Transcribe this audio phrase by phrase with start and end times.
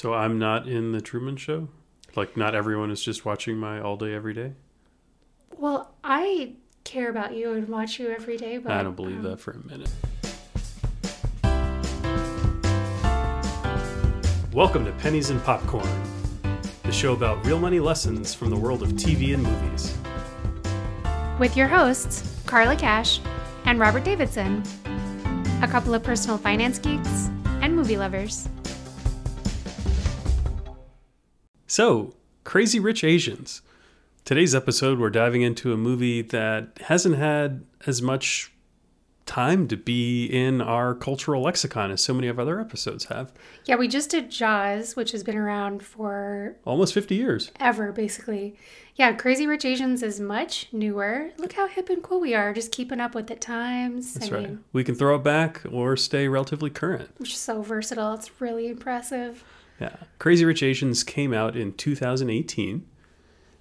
[0.00, 1.68] So I'm not in the Truman Show?
[2.16, 4.54] Like, not everyone is just watching my all day, every day?
[5.58, 9.24] Well, I care about you and watch you every day, but I don't believe um,
[9.24, 9.90] that for a minute.
[14.54, 15.86] Welcome to Pennies and Popcorn,
[16.84, 19.94] the show about real money lessons from the world of TV and movies.
[21.38, 23.20] with your hosts, Carla Cash
[23.66, 24.62] and Robert Davidson,
[25.60, 27.28] a couple of personal finance geeks
[27.60, 28.48] and movie lovers.
[31.70, 33.62] So, Crazy Rich Asians.
[34.24, 38.50] Today's episode, we're diving into a movie that hasn't had as much
[39.24, 43.32] time to be in our cultural lexicon as so many of other episodes have.
[43.66, 47.52] Yeah, we just did Jaws, which has been around for Almost 50 years.
[47.60, 48.56] ever, basically.
[48.96, 51.30] Yeah, Crazy Rich Asians is much newer.
[51.38, 54.14] Look how hip and cool we are, just keeping up with the times.
[54.14, 54.42] That's I right.
[54.48, 57.10] mean, We can throw it back or stay relatively current.
[57.18, 58.14] Which is so versatile.
[58.14, 59.44] It's really impressive.
[59.80, 59.96] Yeah.
[60.18, 62.86] Crazy Rich Asians came out in 2018.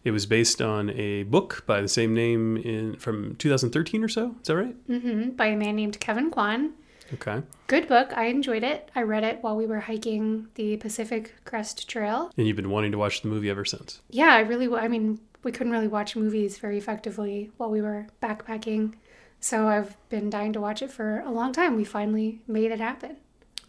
[0.03, 4.35] It was based on a book by the same name in from 2013 or so.
[4.41, 4.87] Is that right?
[4.87, 6.73] Mm hmm by a man named Kevin Kwan.
[7.13, 7.41] Okay.
[7.67, 8.11] Good book.
[8.15, 8.89] I enjoyed it.
[8.95, 12.31] I read it while we were hiking the Pacific Crest Trail.
[12.37, 14.01] And you've been wanting to watch the movie ever since.
[14.09, 18.07] Yeah, I really, I mean, we couldn't really watch movies very effectively while we were
[18.21, 18.93] backpacking.
[19.39, 21.75] So I've been dying to watch it for a long time.
[21.75, 23.17] We finally made it happen.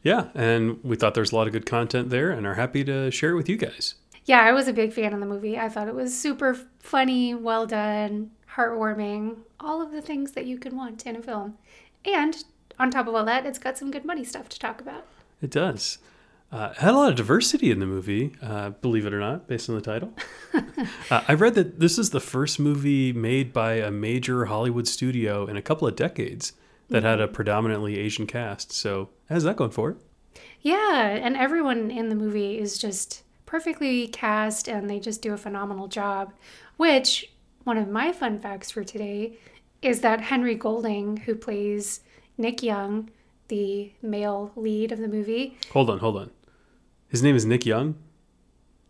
[0.02, 3.10] Yeah, and we thought there's a lot of good content there and are happy to
[3.10, 3.96] share it with you guys.
[4.24, 5.58] Yeah, I was a big fan of the movie.
[5.58, 10.58] I thought it was super funny, well done, heartwarming, all of the things that you
[10.58, 11.58] could want in a film.
[12.04, 12.44] And
[12.78, 15.04] on top of all that, it's got some good money stuff to talk about.
[15.42, 15.98] It does.
[16.52, 19.46] Uh, it had a lot of diversity in the movie, uh, believe it or not,
[19.46, 20.12] based on the title.
[21.10, 25.46] uh, I read that this is the first movie made by a major Hollywood studio
[25.46, 26.52] in a couple of decades
[26.90, 28.72] that had a predominantly Asian cast.
[28.72, 29.96] So, how's that going for it?
[30.60, 35.36] Yeah, and everyone in the movie is just perfectly cast and they just do a
[35.36, 36.32] phenomenal job.
[36.76, 37.32] Which,
[37.64, 39.38] one of my fun facts for today
[39.82, 42.00] is that Henry Golding, who plays
[42.38, 43.10] Nick Young,
[43.48, 46.30] the male lead of the movie, Hold on, hold on.
[47.08, 47.96] His name is Nick Young.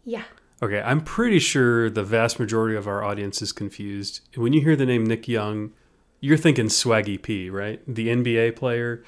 [0.05, 0.25] yeah,
[0.63, 4.21] Okay, I'm pretty sure the vast majority of our audience is confused.
[4.37, 5.73] When you hear the name Nick Young,
[6.21, 7.81] you're thinking Swaggy P, right?
[7.87, 9.03] The NBA player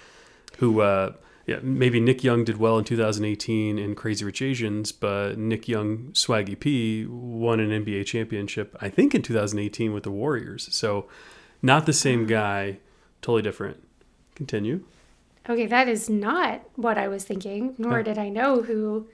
[0.58, 1.12] who, uh,
[1.46, 6.10] yeah, maybe Nick Young did well in 2018 in Crazy Rich Asians, but Nick Young,
[6.12, 10.68] Swaggy P, won an NBA championship, I think in 2018 with the Warriors.
[10.72, 11.08] So,
[11.60, 12.78] not the same guy,
[13.20, 13.86] totally different.
[14.34, 14.84] Continue.
[15.48, 19.08] Okay, that is not what I was thinking, nor did I know who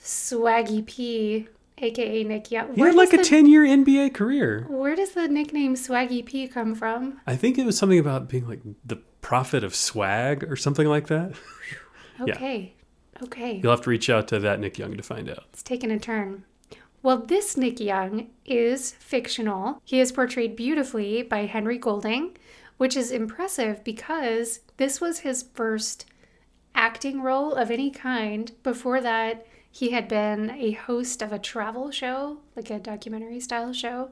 [0.00, 1.48] Swaggy P,
[1.78, 2.74] aka Nick Young.
[2.74, 4.66] He had like a the- 10 year NBA career.
[4.68, 7.20] Where does the nickname Swaggy P come from?
[7.26, 11.08] I think it was something about being like the prophet of swag or something like
[11.08, 11.32] that.
[12.24, 12.34] Yeah.
[12.34, 12.74] Okay,
[13.22, 13.60] okay.
[13.60, 15.44] You'll have to reach out to that Nick Young to find out.
[15.52, 16.44] It's taken a turn.
[17.02, 19.80] Well, this Nick Young is fictional.
[19.82, 22.36] He is portrayed beautifully by Henry Golding,
[22.76, 26.04] which is impressive because this was his first
[26.76, 28.52] acting role of any kind.
[28.62, 29.44] Before that,
[29.74, 34.10] he had been a host of a travel show, like a documentary style show,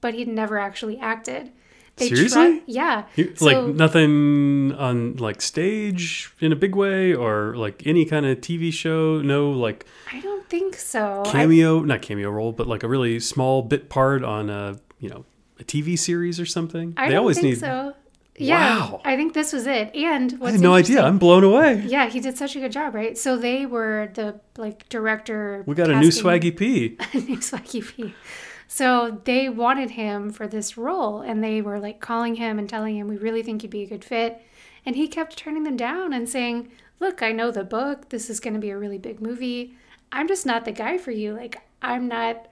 [0.00, 1.52] but he'd never actually acted.
[1.96, 2.62] They Seriously?
[2.66, 3.04] yeah.
[3.14, 8.26] You- So- like nothing on like stage in a big way or like any kind
[8.26, 9.20] of TV show.
[9.22, 11.22] No like I don't think so.
[11.26, 15.08] I- cameo, not cameo role, but like a really small bit part on a you
[15.08, 15.24] know
[15.60, 16.94] a TV series or something.
[16.96, 17.60] I, they don't always think need.
[17.60, 17.94] so.
[18.36, 19.00] Yeah, Wow.
[19.04, 19.94] I think this was it.
[19.94, 21.02] And I had no idea.
[21.02, 21.84] I'm blown away.
[21.86, 23.16] Yeah, he did such a good job, right?
[23.16, 25.62] So they were the like director.
[25.66, 26.96] We got a new Swaggy P.
[27.14, 28.14] new Swaggy P.
[28.66, 32.96] So they wanted him for this role, and they were like calling him and telling
[32.96, 34.42] him, "We really think you'd be a good fit,"
[34.84, 38.08] and he kept turning them down and saying, "Look, I know the book.
[38.08, 39.74] This is going to be a really big movie.
[40.10, 41.34] I'm just not the guy for you.
[41.34, 42.48] Like, I'm not."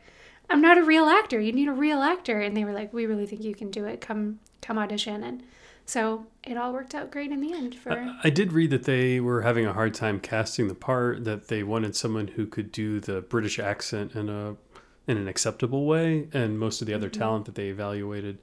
[0.50, 1.41] I'm not a real actor.
[1.41, 2.38] You need a real actor.
[2.41, 4.03] And they were like, we really think you can do it.
[4.03, 5.22] Come, come audition.
[5.22, 5.42] And
[5.87, 8.15] so it all worked out great in the end for.
[8.22, 11.25] I did read that they were having a hard time casting the part.
[11.25, 14.57] That they wanted someone who could do the British accent in a
[15.07, 17.21] in an acceptable way, and most of the other mm-hmm.
[17.21, 18.39] talent that they evaluated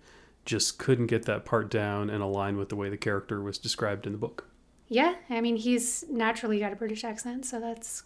[0.45, 4.05] just couldn't get that part down and align with the way the character was described
[4.05, 4.45] in the book.
[4.87, 8.03] Yeah, I mean, he's naturally got a British accent, so that's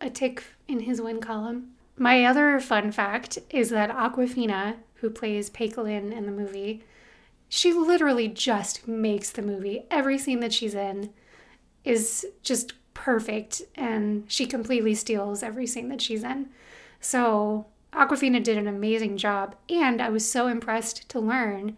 [0.00, 1.70] a tick in his win column.
[1.96, 6.82] My other fun fact is that Awkwafina, who plays Paislin in the movie,
[7.54, 9.84] she literally just makes the movie.
[9.90, 11.12] Every scene that she's in
[11.84, 16.48] is just perfect, and she completely steals every scene that she's in.
[16.98, 21.76] So Awkwafina did an amazing job, and I was so impressed to learn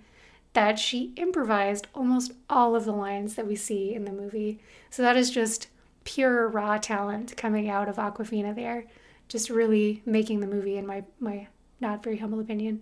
[0.52, 4.60] that she improvised almost all of the lines that we see in the movie.
[4.90, 5.66] So that is just
[6.04, 8.84] pure raw talent coming out of Awkwafina there.
[9.26, 11.48] Just really making the movie, in my, my
[11.80, 12.80] not very humble opinion.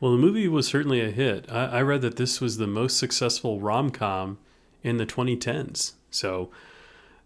[0.00, 1.50] Well, the movie was certainly a hit.
[1.50, 4.38] I, I read that this was the most successful rom com
[4.82, 5.92] in the 2010s.
[6.10, 6.50] So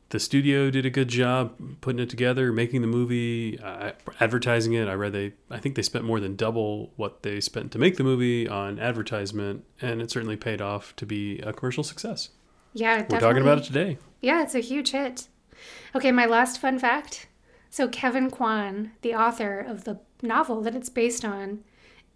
[0.09, 4.87] the studio did a good job putting it together, making the movie, uh, advertising it.
[4.89, 7.97] I read they, I think they spent more than double what they spent to make
[7.97, 12.29] the movie on advertisement, and it certainly paid off to be a commercial success.
[12.75, 13.99] Yeah, We're talking about it today.
[14.21, 15.29] Yeah, it's a huge hit.
[15.95, 17.27] Okay, my last fun fact.
[17.71, 21.65] So, Kevin Kwan, the author of the novel that it's based on,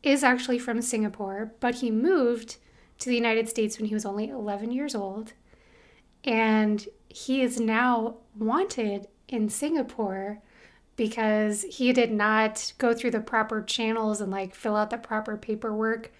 [0.06, 2.56] is actually from Singapore, but he moved
[2.98, 5.32] to the United States when he was only 11 years old.
[6.22, 10.40] And he is now wanted in Singapore
[10.94, 15.36] because he did not go through the proper channels and like fill out the proper
[15.36, 16.12] paperwork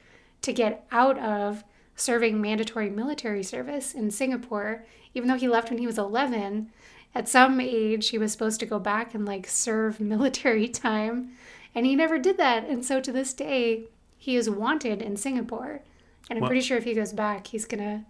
[0.42, 1.62] to get out of
[1.94, 4.84] serving mandatory military service in Singapore,
[5.14, 6.70] even though he left when he was 11.
[7.14, 11.30] At some age, he was supposed to go back and like serve military time,
[11.76, 12.64] and he never did that.
[12.68, 13.84] And so to this day,
[14.18, 15.82] he is wanted in Singapore.
[16.28, 18.04] And I'm Well- pretty sure if he goes back, he's gonna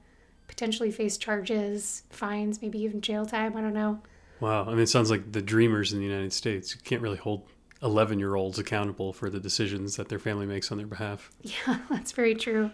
[0.48, 3.54] potentially face charges, fines, maybe even jail time.
[3.56, 4.00] I don't know.
[4.40, 4.64] Wow.
[4.64, 6.74] I mean, it sounds like the dreamers in the United States.
[6.74, 7.42] You can't really hold
[7.82, 11.30] 11 year olds accountable for the decisions that their family makes on their behalf.
[11.42, 12.70] Yeah, that's very true.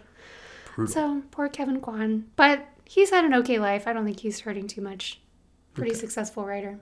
[0.75, 0.93] Brutal.
[0.93, 3.87] So poor Kevin Kwan, but he's had an okay life.
[3.87, 5.19] I don't think he's hurting too much.
[5.73, 6.79] Pretty successful writer.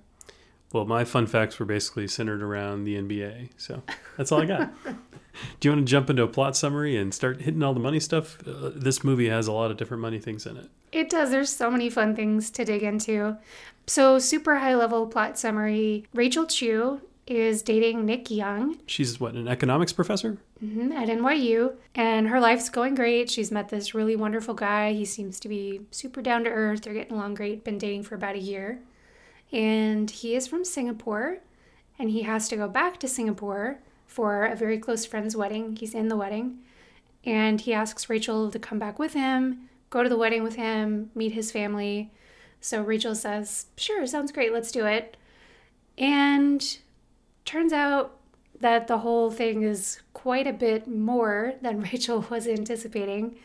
[0.74, 3.50] Well, my fun facts were basically centered around the NBA.
[3.58, 3.82] So
[4.18, 4.72] that's all I got.
[5.60, 8.00] Do you want to jump into a plot summary and start hitting all the money
[8.00, 8.38] stuff?
[8.48, 10.70] Uh, this movie has a lot of different money things in it.
[10.92, 11.32] It does.
[11.32, 13.38] There's so many fun things to dig into.
[13.88, 19.48] So, super high level plot summary Rachel Chu is dating Nick Young She's what, an
[19.48, 20.38] economics professor?
[20.64, 23.30] mhm, at NYU, and her life's going great.
[23.30, 24.94] She's met this really wonderful guy.
[24.94, 26.82] He seems to be super down to earth.
[26.82, 28.82] They're getting along great, been dating for about a year.
[29.52, 31.40] And he is from Singapore,
[32.00, 35.76] and he has to go back to Singapore for a very close friend's wedding.
[35.76, 36.60] He's in the wedding,
[37.26, 41.12] and he asks Rachel to come back with him, go to the wedding with him,
[41.14, 42.12] meet his family.
[42.62, 45.18] So Rachel says, Sure, sounds great, let's do it.
[45.98, 46.78] And
[47.44, 48.18] turns out
[48.60, 53.36] that the whole thing is quite a bit more than Rachel was anticipating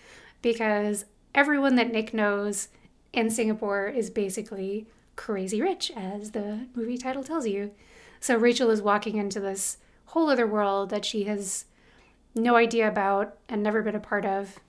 [0.43, 2.69] because everyone that Nick knows
[3.13, 7.73] in Singapore is basically crazy rich, as the movie title tells you.
[8.21, 11.65] So Rachel is walking into this whole other world that she has
[12.35, 14.61] no idea about and never been a part of.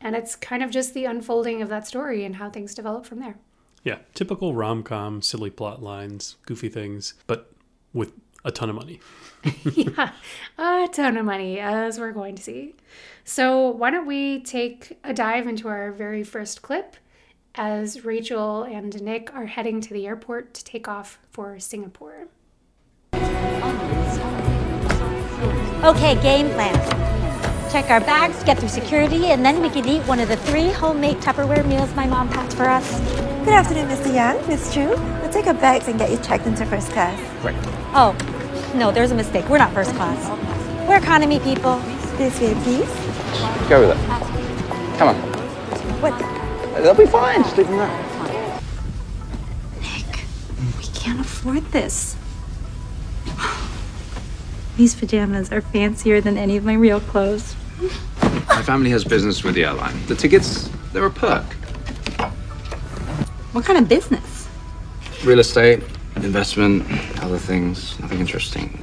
[0.00, 3.20] And it's kind of just the unfolding of that story and how things develop from
[3.20, 3.36] there.
[3.82, 7.52] Yeah, typical rom com, silly plot lines, goofy things, but
[7.92, 8.12] with
[8.44, 9.00] a ton of money.
[9.74, 10.12] yeah,
[10.58, 12.74] a ton of money, as we're going to see.
[13.24, 16.96] So, why don't we take a dive into our very first clip
[17.54, 22.26] as Rachel and Nick are heading to the airport to take off for Singapore?
[25.84, 26.74] Okay, game plan.
[27.70, 30.70] Check our bags, get through security, and then we can eat one of the three
[30.70, 33.00] homemade Tupperware meals my mom packed for us.
[33.44, 34.12] Good afternoon, Mr.
[34.14, 34.88] Young, Miss Chu.
[34.88, 37.18] We'll take our bags and get you checked into first class.
[37.94, 38.16] Oh,
[38.74, 39.48] no, there's a mistake.
[39.48, 40.88] We're not first class.
[40.88, 41.78] We're economy people.
[42.16, 42.88] This way, please.
[43.68, 44.98] Go with it.
[44.98, 45.16] Come on.
[46.00, 46.43] What?
[46.74, 47.42] They'll be fine.
[47.42, 48.60] Just leave them there.
[50.76, 52.16] We can't afford this.
[54.76, 57.54] These pajamas are fancier than any of my real clothes.
[58.48, 59.94] My family has business with the airline.
[60.06, 61.44] The tickets, they're a perk.
[63.52, 64.48] What kind of business?
[65.24, 65.82] Real estate,
[66.16, 66.84] investment,
[67.22, 67.98] other things.
[68.00, 68.82] Nothing interesting.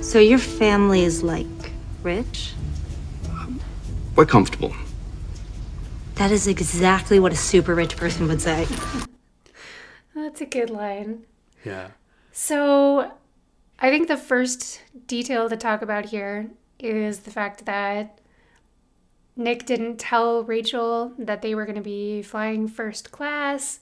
[0.00, 1.46] So your family is like
[2.02, 2.54] rich?
[4.16, 4.74] We're comfortable.
[6.18, 8.66] That is exactly what a super rich person would say.
[10.16, 11.24] That's a good line.
[11.64, 11.90] Yeah.
[12.32, 13.12] So,
[13.78, 18.20] I think the first detail to talk about here is the fact that
[19.36, 23.80] Nick didn't tell Rachel that they were going to be flying first class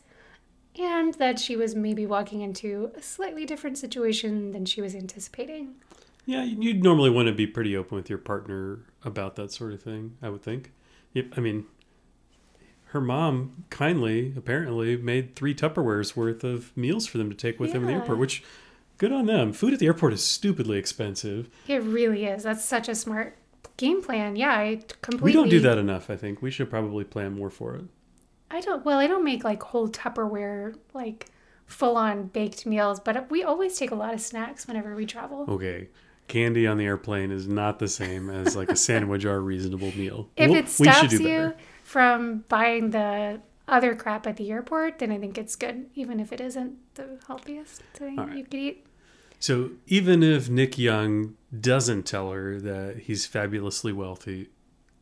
[0.78, 5.76] and that she was maybe walking into a slightly different situation than she was anticipating.
[6.26, 9.82] Yeah, you'd normally want to be pretty open with your partner about that sort of
[9.82, 10.72] thing, I would think.
[11.14, 11.64] Yep, I mean,
[12.96, 17.72] her mom kindly, apparently, made three Tupperwares worth of meals for them to take with
[17.74, 18.42] them in the airport, which,
[18.96, 19.52] good on them.
[19.52, 21.50] Food at the airport is stupidly expensive.
[21.68, 22.44] It really is.
[22.44, 23.36] That's such a smart
[23.76, 24.34] game plan.
[24.34, 25.26] Yeah, I completely.
[25.26, 26.40] We don't do that enough, I think.
[26.40, 27.84] We should probably plan more for it.
[28.50, 28.82] I don't.
[28.82, 31.26] Well, I don't make like whole Tupperware like
[31.66, 35.44] full on baked meals, but we always take a lot of snacks whenever we travel.
[35.48, 35.88] Okay.
[36.28, 39.92] Candy on the airplane is not the same as like a sandwich or a reasonable
[39.96, 40.28] meal.
[40.36, 41.56] If We'll- it we should stops do you better.
[41.86, 46.32] From buying the other crap at the airport, then I think it's good, even if
[46.32, 48.36] it isn't the healthiest thing right.
[48.36, 48.86] you could eat.
[49.38, 54.48] So even if Nick Young doesn't tell her that he's fabulously wealthy,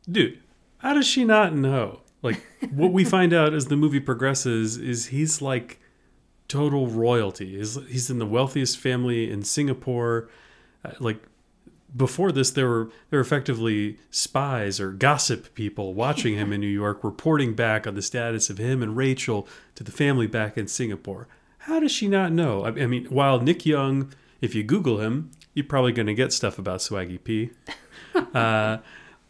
[0.09, 0.39] dude,
[0.77, 2.01] how does she not know?
[2.21, 5.79] Like what we find out as the movie progresses is he's like
[6.47, 7.57] total royalty.
[7.57, 10.29] He's, he's in the wealthiest family in Singapore.
[10.83, 11.23] Uh, like
[11.95, 16.67] before this, there were there were effectively spies or gossip people watching him in New
[16.67, 20.67] York, reporting back on the status of him and Rachel to the family back in
[20.67, 21.27] Singapore.
[21.59, 22.63] How does she not know?
[22.63, 26.33] I, I mean, while Nick Young, if you Google him, you're probably going to get
[26.33, 27.51] stuff about Swaggy P.
[28.33, 28.77] Uh,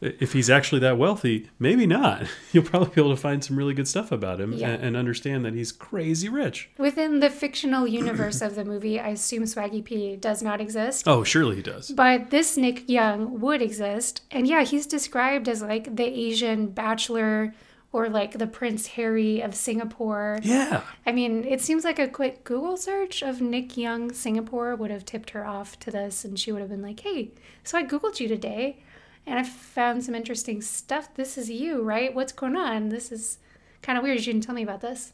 [0.06, 2.24] if he's actually that wealthy, maybe not.
[2.52, 4.70] You'll probably be able to find some really good stuff about him Yeah.
[4.70, 6.70] and, and understand that he's crazy rich.
[6.78, 11.08] Within the fictional universe of the movie, I assume Swaggy P does not exist.
[11.08, 11.92] Oh, surely he does.
[11.92, 14.22] But this Nick Young would exist.
[14.32, 17.54] And yeah, he's described as like the Asian bachelor
[17.92, 20.40] or like the Prince Harry of Singapore.
[20.44, 20.82] Yeah.
[21.06, 25.06] I mean, it seems like a quick Google search of Nick Young Singapore would have
[25.06, 27.32] tipped her off to this, and she would have been like, hey,
[27.64, 28.84] so I Googled you today
[29.26, 31.14] and I found some interesting stuff.
[31.16, 32.14] This is you, right?
[32.14, 32.90] What's going on?
[32.90, 33.40] This is
[33.82, 34.20] kind of weird.
[34.20, 35.14] You didn't tell me about this.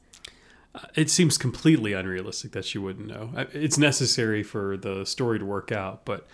[0.73, 3.31] Uh, it seems completely unrealistic that she wouldn't know.
[3.53, 6.27] It's necessary for the story to work out, but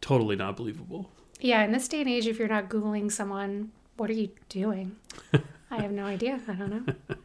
[0.00, 1.10] totally not believable.
[1.40, 4.96] Yeah, in this day and age, if you're not Googling someone, what are you doing?
[5.70, 6.40] I have no idea.
[6.48, 7.16] I don't know.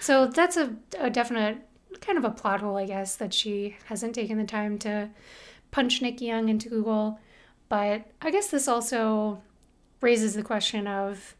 [0.00, 1.58] So that's a, a definite
[2.00, 5.10] kind of a plot hole, I guess, that she hasn't taken the time to
[5.70, 7.18] punch Nick Young into Google.
[7.68, 9.42] But I guess this also
[10.00, 11.34] raises the question of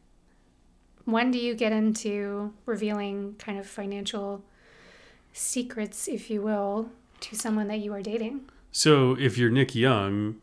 [1.04, 4.44] when do you get into revealing kind of financial
[5.32, 8.42] secrets, if you will, to someone that you are dating?
[8.72, 10.36] So if you're Nick Young,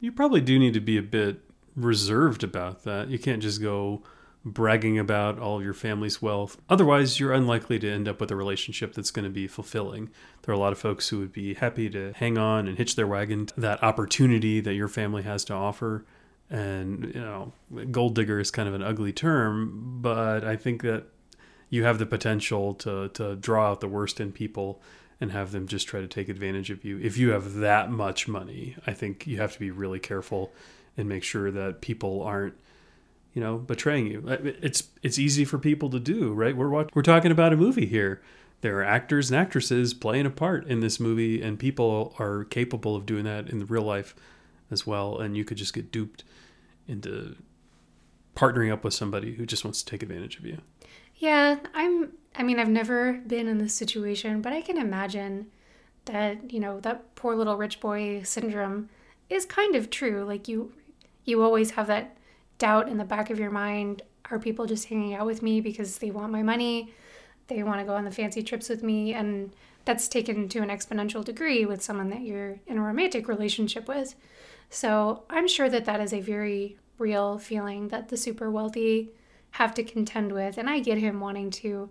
[0.00, 1.40] you probably do need to be a bit
[1.76, 3.08] reserved about that.
[3.08, 4.02] You can't just go
[4.44, 6.56] bragging about all of your family's wealth.
[6.68, 10.10] Otherwise, you're unlikely to end up with a relationship that's going to be fulfilling.
[10.42, 12.96] There are a lot of folks who would be happy to hang on and hitch
[12.96, 16.06] their wagon to that opportunity that your family has to offer.
[16.48, 17.52] And, you know,
[17.90, 21.04] gold digger is kind of an ugly term, but I think that
[21.68, 24.82] you have the potential to, to draw out the worst in people
[25.20, 26.98] and have them just try to take advantage of you.
[26.98, 30.50] If you have that much money, I think you have to be really careful
[30.96, 32.54] and make sure that people aren't,
[33.34, 34.24] you know, betraying you.
[34.26, 36.56] Uh, it's it's easy for people to do, right?
[36.56, 38.20] We're watch- we're talking about a movie here.
[38.60, 42.94] There are actors and actresses playing a part in this movie, and people are capable
[42.94, 44.14] of doing that in the real life
[44.70, 45.18] as well.
[45.18, 46.24] And you could just get duped
[46.86, 47.36] into
[48.36, 50.58] partnering up with somebody who just wants to take advantage of you.
[51.16, 52.12] Yeah, I'm.
[52.36, 55.46] I mean, I've never been in this situation, but I can imagine
[56.06, 58.88] that you know that poor little rich boy syndrome
[59.28, 60.24] is kind of true.
[60.24, 60.72] Like you,
[61.24, 62.16] you always have that
[62.60, 65.98] doubt in the back of your mind: Are people just hanging out with me because
[65.98, 66.94] they want my money?
[67.48, 69.52] They want to go on the fancy trips with me, and
[69.84, 74.14] that's taken to an exponential degree with someone that you're in a romantic relationship with.
[74.68, 79.10] So I'm sure that that is a very real feeling that the super wealthy
[79.52, 80.58] have to contend with.
[80.58, 81.90] And I get him wanting to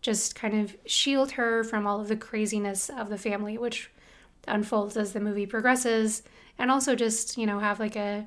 [0.00, 3.90] just kind of shield her from all of the craziness of the family, which
[4.48, 6.22] unfolds as the movie progresses.
[6.58, 8.26] And also just, you know, have like a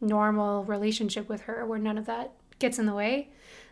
[0.00, 3.28] normal relationship with her where none of that gets in the way.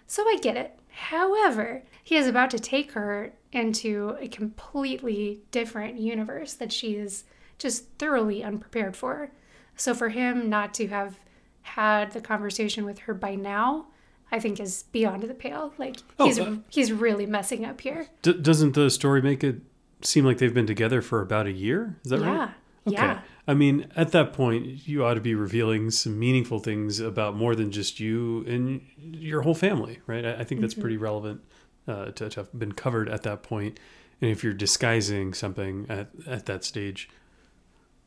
[0.06, 0.78] So I get it.
[0.90, 7.24] However, he is about to take her into a completely different universe that she is
[7.58, 9.30] just thoroughly unprepared for.
[9.76, 11.18] So for him not to have
[11.62, 13.86] had the conversation with her by now,
[14.32, 15.72] I think is beyond the pale.
[15.78, 18.08] Like Oh, he's uh, he's really messing up here.
[18.22, 19.60] D- doesn't the story make it
[20.02, 21.96] seem like they've been together for about a year?
[22.04, 22.38] Is that Yeah.
[22.38, 22.50] right?
[22.84, 23.20] Yeah.
[23.46, 27.54] I mean, at that point, you ought to be revealing some meaningful things about more
[27.54, 30.24] than just you and your whole family, right?
[30.24, 31.42] I, I think that's pretty relevant
[31.86, 33.78] uh, to, to have been covered at that point.
[34.20, 37.08] And if you're disguising something at, at that stage,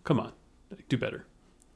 [0.03, 0.33] come on,
[0.89, 1.25] do better.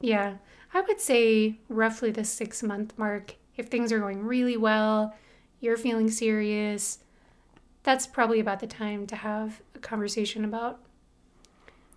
[0.00, 0.36] Yeah.
[0.74, 3.36] I would say roughly the six month mark.
[3.56, 5.14] If things are going really well,
[5.60, 6.98] you're feeling serious,
[7.82, 10.80] that's probably about the time to have a conversation about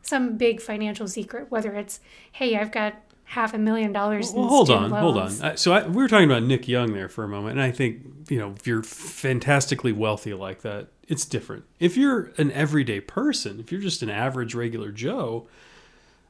[0.02, 2.00] some big financial secret, whether it's,
[2.32, 2.96] hey, I've got
[3.30, 5.56] half a million dollars in Well, hold on, hold on.
[5.58, 8.02] so I, we were talking about Nick Young there for a moment, and I think
[8.28, 11.66] you know if you're fantastically wealthy like that, it's different.
[11.80, 15.48] If you're an everyday person, if you're just an average regular Joe,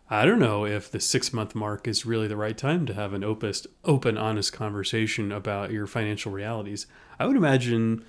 [0.09, 3.13] I don't know if the six month mark is really the right time to have
[3.13, 6.85] an opus, open, honest conversation about your financial realities.
[7.17, 8.03] I would imagine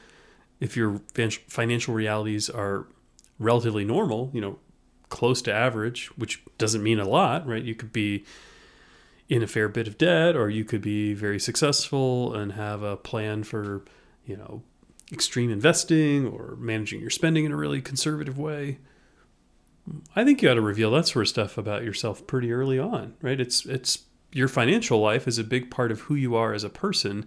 [0.58, 1.00] if your
[1.46, 2.86] financial realities are
[3.38, 4.58] relatively normal, you know,
[5.10, 7.62] close to average, which doesn't mean a lot, right?
[7.62, 8.24] You could be
[9.28, 12.96] in a fair bit of debt, or you could be very successful and have a
[12.96, 13.84] plan for,
[14.24, 14.62] you know,
[15.12, 18.78] extreme investing or managing your spending in a really conservative way.
[20.14, 23.14] I think you ought to reveal that sort of stuff about yourself pretty early on,
[23.20, 23.40] right?
[23.40, 26.70] It's it's your financial life is a big part of who you are as a
[26.70, 27.26] person,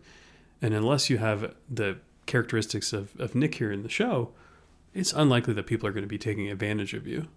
[0.61, 4.31] and unless you have the characteristics of, of Nick here in the show,
[4.93, 7.27] it's unlikely that people are going to be taking advantage of you.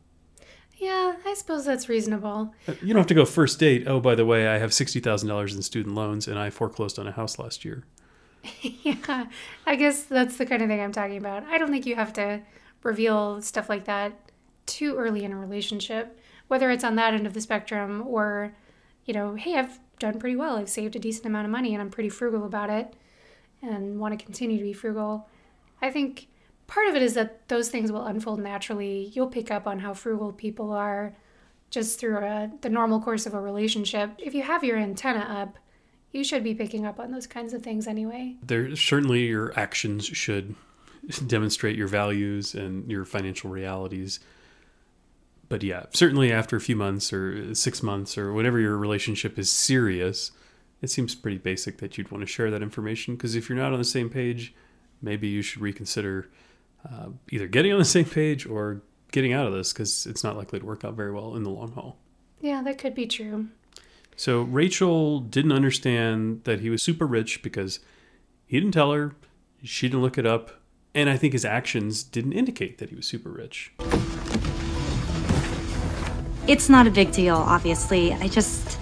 [0.76, 2.54] Yeah, I suppose that's reasonable.
[2.68, 3.88] Uh, you don't have to go first date.
[3.88, 6.98] Oh, by the way, I have sixty thousand dollars in student loans, and I foreclosed
[6.98, 7.84] on a house last year.
[8.60, 9.26] yeah,
[9.66, 11.44] I guess that's the kind of thing I'm talking about.
[11.44, 12.42] I don't think you have to
[12.82, 14.12] reveal stuff like that
[14.66, 16.18] too early in a relationship,
[16.48, 18.52] whether it's on that end of the spectrum or,
[19.04, 20.56] you know, hey, I've done pretty well.
[20.56, 22.94] I've saved a decent amount of money and I'm pretty frugal about it
[23.62, 25.28] and want to continue to be frugal.
[25.80, 26.28] I think
[26.66, 29.10] part of it is that those things will unfold naturally.
[29.14, 31.14] You'll pick up on how frugal people are
[31.70, 34.10] just through a, the normal course of a relationship.
[34.18, 35.58] If you have your antenna up,
[36.12, 38.36] you should be picking up on those kinds of things anyway.
[38.42, 40.54] There certainly your actions should
[41.26, 44.20] demonstrate your values and your financial realities
[45.48, 49.50] but yeah, certainly after a few months or six months or whenever your relationship is
[49.50, 50.32] serious,
[50.82, 53.14] it seems pretty basic that you'd want to share that information.
[53.14, 54.54] Because if you're not on the same page,
[55.00, 56.28] maybe you should reconsider
[56.84, 60.36] uh, either getting on the same page or getting out of this because it's not
[60.36, 61.96] likely to work out very well in the long haul.
[62.40, 63.48] Yeah, that could be true.
[64.16, 67.80] So Rachel didn't understand that he was super rich because
[68.46, 69.14] he didn't tell her,
[69.62, 70.60] she didn't look it up,
[70.94, 73.72] and I think his actions didn't indicate that he was super rich.
[76.46, 78.12] It's not a big deal, obviously.
[78.14, 78.78] I just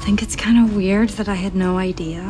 [0.00, 2.22] think it's kind of weird that I had no idea.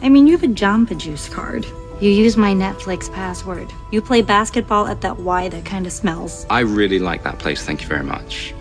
[0.00, 1.66] I mean, you have a Jamba Juice card.
[2.02, 3.72] You use my Netflix password.
[3.92, 6.44] You play basketball at that Y that kind of smells.
[6.50, 8.52] I really like that place, thank you very much.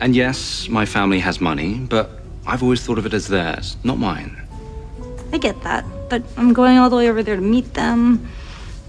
[0.00, 3.98] And yes, my family has money, but I've always thought of it as theirs, not
[3.98, 4.40] mine.
[5.32, 8.24] I get that, but I'm going all the way over there to meet them.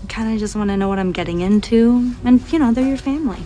[0.03, 2.13] I kind of just want to know what I'm getting into.
[2.23, 3.41] And, you know, they're your family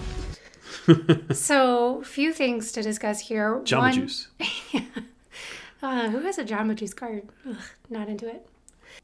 [1.32, 3.62] so, few things to discuss here.
[3.64, 4.28] Jamba One, Juice.
[5.82, 7.30] uh, who has a Jamba Juice card?
[7.50, 7.56] Ugh,
[7.90, 8.46] not into it.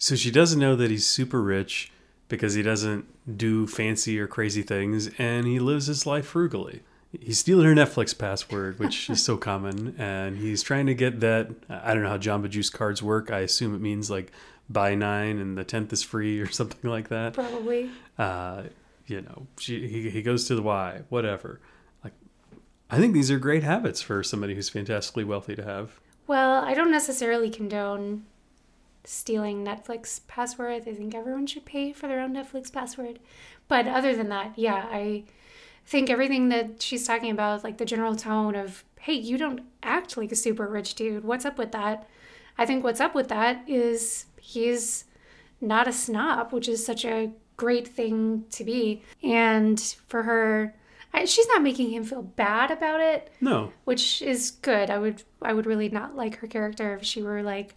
[0.01, 1.91] So she doesn't know that he's super rich
[2.27, 3.05] because he doesn't
[3.37, 6.81] do fancy or crazy things, and he lives his life frugally.
[7.19, 11.51] He's stealing her Netflix password, which is so common, and he's trying to get that.
[11.69, 13.29] I don't know how Jamba Juice cards work.
[13.29, 14.31] I assume it means like
[14.67, 17.33] buy nine and the tenth is free or something like that.
[17.33, 17.91] Probably.
[18.17, 18.63] Uh,
[19.05, 21.59] you know, she, he, he goes to the Y, whatever.
[22.03, 22.13] Like,
[22.89, 25.99] I think these are great habits for somebody who's fantastically wealthy to have.
[26.25, 28.25] Well, I don't necessarily condone
[29.03, 30.87] stealing Netflix passwords.
[30.87, 33.19] I think everyone should pay for their own Netflix password.
[33.67, 35.23] But other than that, yeah, I
[35.85, 40.17] think everything that she's talking about, like the general tone of, hey, you don't act
[40.17, 41.23] like a super rich dude.
[41.23, 42.07] What's up with that?
[42.57, 45.05] I think what's up with that is he's
[45.59, 49.03] not a snob, which is such a great thing to be.
[49.23, 50.75] And for her,
[51.13, 53.31] I, she's not making him feel bad about it.
[53.41, 54.89] No, which is good.
[54.89, 57.75] I would I would really not like her character if she were like,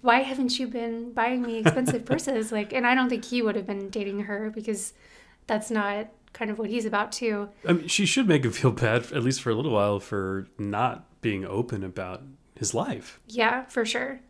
[0.00, 2.52] why haven't you been buying me expensive purses?
[2.58, 4.92] Like, and I don't think he would have been dating her because
[5.46, 7.48] that's not kind of what he's about too.
[7.66, 10.48] I mean, she should make him feel bad at least for a little while for
[10.58, 12.22] not being open about
[12.54, 13.20] his life.
[13.28, 14.20] Yeah, for sure.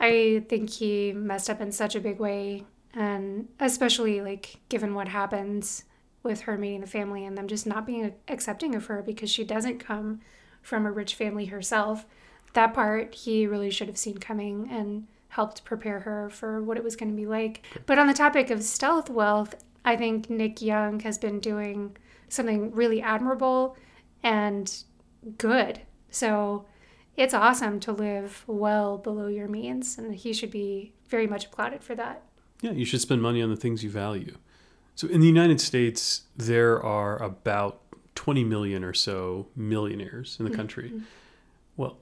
[0.00, 5.08] I think he messed up in such a big way and especially like given what
[5.08, 5.84] happens
[6.22, 9.44] with her meeting the family and them just not being accepting of her because she
[9.44, 10.20] doesn't come
[10.62, 12.06] from a rich family herself
[12.54, 16.84] that part he really should have seen coming and helped prepare her for what it
[16.84, 20.62] was going to be like but on the topic of stealth wealth i think nick
[20.62, 21.96] young has been doing
[22.28, 23.76] something really admirable
[24.22, 24.84] and
[25.38, 26.64] good so
[27.16, 31.82] it's awesome to live well below your means and he should be very much applauded
[31.82, 32.22] for that
[32.64, 34.38] yeah, you should spend money on the things you value.
[34.94, 37.82] So in the United States, there are about
[38.14, 40.56] 20 million or so millionaires in the mm-hmm.
[40.56, 40.88] country.
[40.88, 41.04] Mm-hmm.
[41.76, 41.98] Well,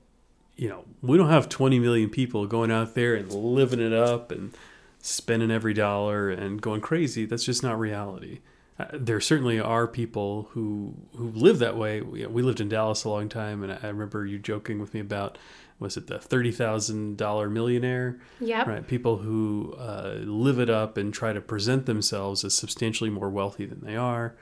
[0.56, 4.30] you know, we don't have 20 million people going out there and living it up
[4.30, 4.52] and
[5.00, 7.24] spending every dollar and going crazy.
[7.24, 8.40] That's just not reality.
[8.78, 12.00] Uh, there certainly are people who who live that way.
[12.00, 14.94] We, we lived in Dallas a long time, and I, I remember you joking with
[14.94, 15.36] me about
[15.78, 18.18] was it the thirty thousand dollar millionaire?
[18.40, 18.68] Yeah.
[18.68, 18.86] Right.
[18.86, 23.66] People who uh, live it up and try to present themselves as substantially more wealthy
[23.66, 24.34] than they are.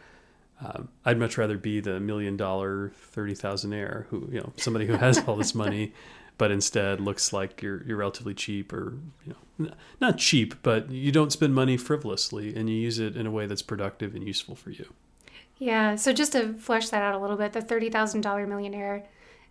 [0.63, 4.95] Um, I'd much rather be the million dollar thirty thousandaire who you know somebody who
[4.95, 5.93] has all this money,
[6.39, 9.71] but instead looks like you're you're relatively cheap or you know
[10.01, 13.47] not cheap, but you don't spend money frivolously and you use it in a way
[13.47, 14.93] that's productive and useful for you.
[15.59, 15.97] Yeah.
[15.97, 19.07] So just to flesh that out a little bit, the thirty thousand dollar millionaire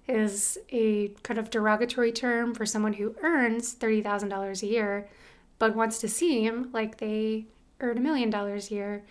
[0.10, 5.08] is a kind of derogatory term for someone who earns $30,000 a year,
[5.60, 7.46] but wants to seem like they
[7.80, 9.04] earn a million dollars a year.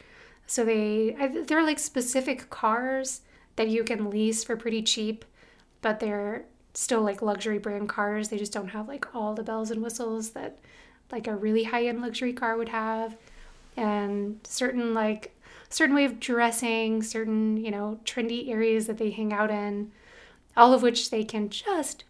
[0.49, 1.15] So they
[1.47, 3.21] they're like specific cars
[3.57, 5.27] that you can lease for pretty cheap,
[5.83, 8.31] but they're still like luxury brand cars.
[8.31, 10.59] They just don't have like all the bells and whistles that
[11.13, 13.15] like a really high end luxury car would have,
[13.77, 15.37] and certain like
[15.69, 19.93] certain way of dressing, certain you know trendy areas that they hang out in,
[20.57, 22.05] all of which they can just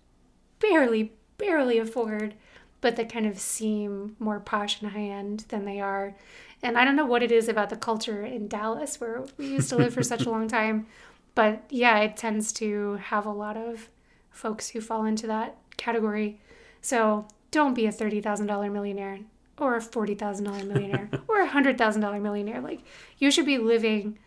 [0.61, 2.35] barely barely afford,
[2.81, 6.15] but that kind of seem more posh and high end than they are.
[6.63, 9.69] And I don't know what it is about the culture in Dallas where we used
[9.71, 10.87] to live for such a long time,
[11.35, 13.89] but yeah, it tends to have a lot of
[14.31, 16.41] folks who fall into that category.
[16.81, 19.21] So don't be a $30,000 millionaire
[19.57, 22.61] or a $40,000 millionaire or a $100,000 millionaire.
[22.61, 22.81] Like
[23.19, 24.19] you should be living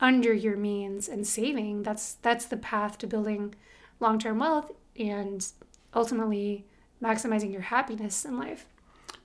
[0.00, 1.82] under your means and saving.
[1.82, 3.54] That's that's the path to building
[4.00, 5.46] long-term wealth and
[5.94, 6.66] ultimately
[7.02, 8.66] maximizing your happiness in life.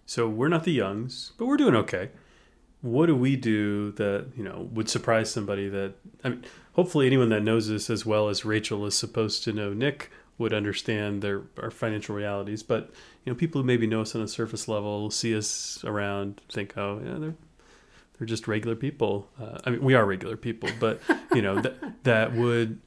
[0.05, 2.09] So we're not the youngs, but we're doing okay.
[2.81, 5.69] What do we do that you know would surprise somebody?
[5.69, 9.53] That I mean, hopefully anyone that knows this as well as Rachel is supposed to
[9.53, 12.63] know Nick would understand their our financial realities.
[12.63, 12.91] But
[13.25, 16.77] you know, people who maybe know us on a surface level, see us around, think,
[16.77, 17.35] oh, yeah, they're
[18.17, 19.29] they're just regular people.
[19.39, 21.01] Uh, I mean, we are regular people, but
[21.33, 22.79] you know that that would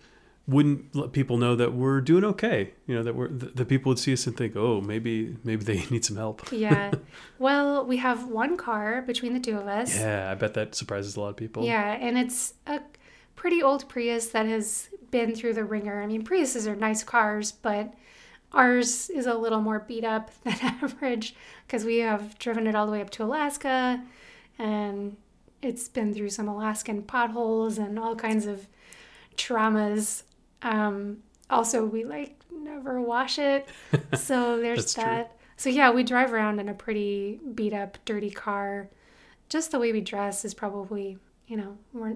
[0.46, 2.72] wouldn't let people know that we're doing okay.
[2.86, 5.64] You know that we're the, the people would see us and think, oh, maybe maybe
[5.64, 6.50] they need some help.
[6.50, 6.92] Yeah.
[7.38, 9.98] well, we have one car between the two of us.
[9.98, 11.64] Yeah, I bet that surprises a lot of people.
[11.64, 12.80] Yeah, and it's a
[13.36, 16.02] pretty old Prius that has been through the ringer.
[16.02, 17.94] I mean, Priuses are nice cars, but
[18.52, 21.34] ours is a little more beat up than average
[21.66, 24.02] because we have driven it all the way up to Alaska
[24.58, 25.16] and
[25.62, 28.66] it's been through some Alaskan potholes and all kinds of
[29.36, 30.24] traumas.
[30.62, 31.18] Um,
[31.50, 33.68] also, we like never wash it.
[34.16, 35.04] So there's That's true.
[35.04, 35.36] that.
[35.56, 38.88] So yeah, we drive around in a pretty beat up, dirty car.
[39.48, 42.14] Just the way we dress is probably, you know, we're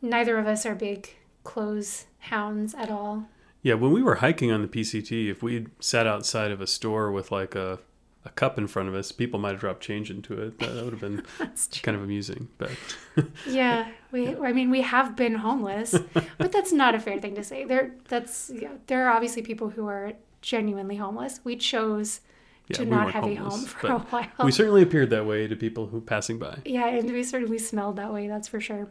[0.00, 1.10] neither of us are big
[1.44, 3.26] clothes hounds at all.
[3.62, 7.12] Yeah, when we were hiking on the PCT, if we sat outside of a store
[7.12, 7.78] with like a,
[8.24, 10.58] a cup in front of us, people might have dropped change into it.
[10.60, 11.22] That, that would have been
[11.82, 12.48] kind of amusing.
[12.58, 12.70] But
[13.48, 14.36] Yeah, we.
[14.36, 15.94] I mean, we have been homeless,
[16.38, 17.64] but that's not a fair thing to say.
[17.64, 21.40] There, that's yeah, there are obviously people who are genuinely homeless.
[21.42, 22.20] We chose
[22.68, 24.26] yeah, to we not have a home for a while.
[24.44, 26.58] We certainly appeared that way to people who passing by.
[26.64, 28.28] yeah, and we certainly smelled that way.
[28.28, 28.88] That's for sure.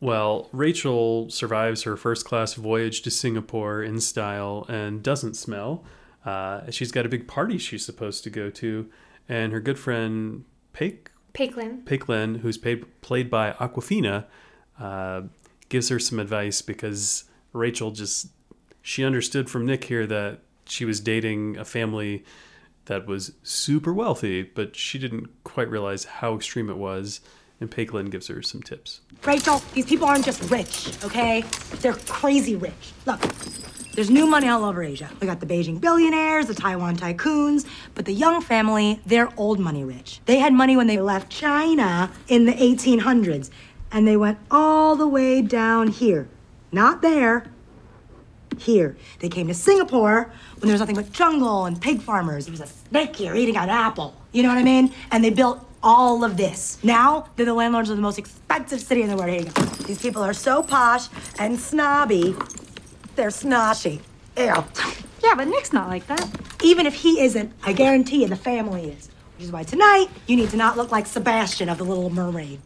[0.00, 5.84] Well, Rachel survives her first class voyage to Singapore in style and doesn't smell.
[6.24, 8.90] Uh, she's got a big party she's supposed to go to,
[9.28, 11.82] and her good friend Paik Peik Lin.
[11.84, 14.24] Paiklin, who's paid, played by Awkwafina,
[14.80, 15.22] uh,
[15.68, 18.28] gives her some advice because Rachel just
[18.82, 22.24] she understood from Nick here that she was dating a family
[22.86, 27.20] that was super wealthy, but she didn't quite realize how extreme it was.
[27.60, 29.00] And Peik Lin gives her some tips.
[29.24, 31.42] Rachel, these people aren't just rich, okay?
[31.80, 32.92] They're crazy rich.
[33.04, 33.20] Look,
[33.98, 35.10] there's new money all over Asia.
[35.20, 39.82] We got the Beijing billionaires, the Taiwan tycoons, but the Young family, they're old money
[39.82, 40.20] rich.
[40.24, 43.50] They had money when they left China in the 1800s,
[43.90, 46.28] and they went all the way down here.
[46.70, 47.46] Not there,
[48.56, 48.96] here.
[49.18, 52.46] They came to Singapore when there was nothing but jungle and pig farmers.
[52.46, 54.14] There was a snake here eating an apple.
[54.30, 54.94] You know what I mean?
[55.10, 56.78] And they built all of this.
[56.84, 59.30] Now they're the landlords of the most expensive city in the world.
[59.30, 59.62] Here you go.
[59.86, 61.08] These people are so posh
[61.40, 62.36] and snobby.
[63.18, 64.00] They're snotty.
[64.36, 64.44] Ew.
[65.24, 66.24] Yeah, but Nick's not like that.
[66.62, 69.08] Even if he isn't, I guarantee you the family is.
[69.34, 72.60] Which is why tonight you need to not look like Sebastian of the Little Mermaid.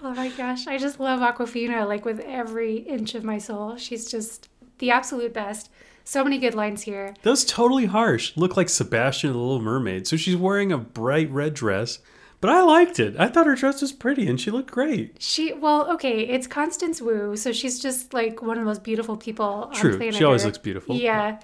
[0.00, 3.76] Oh my gosh, I just love Awkwafina like with every inch of my soul.
[3.76, 5.68] She's just the absolute best.
[6.04, 7.16] So many good lines here.
[7.22, 8.36] That was totally harsh.
[8.36, 10.06] Look like Sebastian of the Little Mermaid.
[10.06, 11.98] So she's wearing a bright red dress,
[12.42, 13.14] but I liked it.
[13.18, 15.16] I thought her dress was pretty and she looked great.
[15.20, 19.16] She well, okay, it's Constance Wu, so she's just like one of the most beautiful
[19.16, 20.46] people True, on planet True, she always Earth.
[20.46, 20.96] looks beautiful.
[20.96, 21.38] Yeah.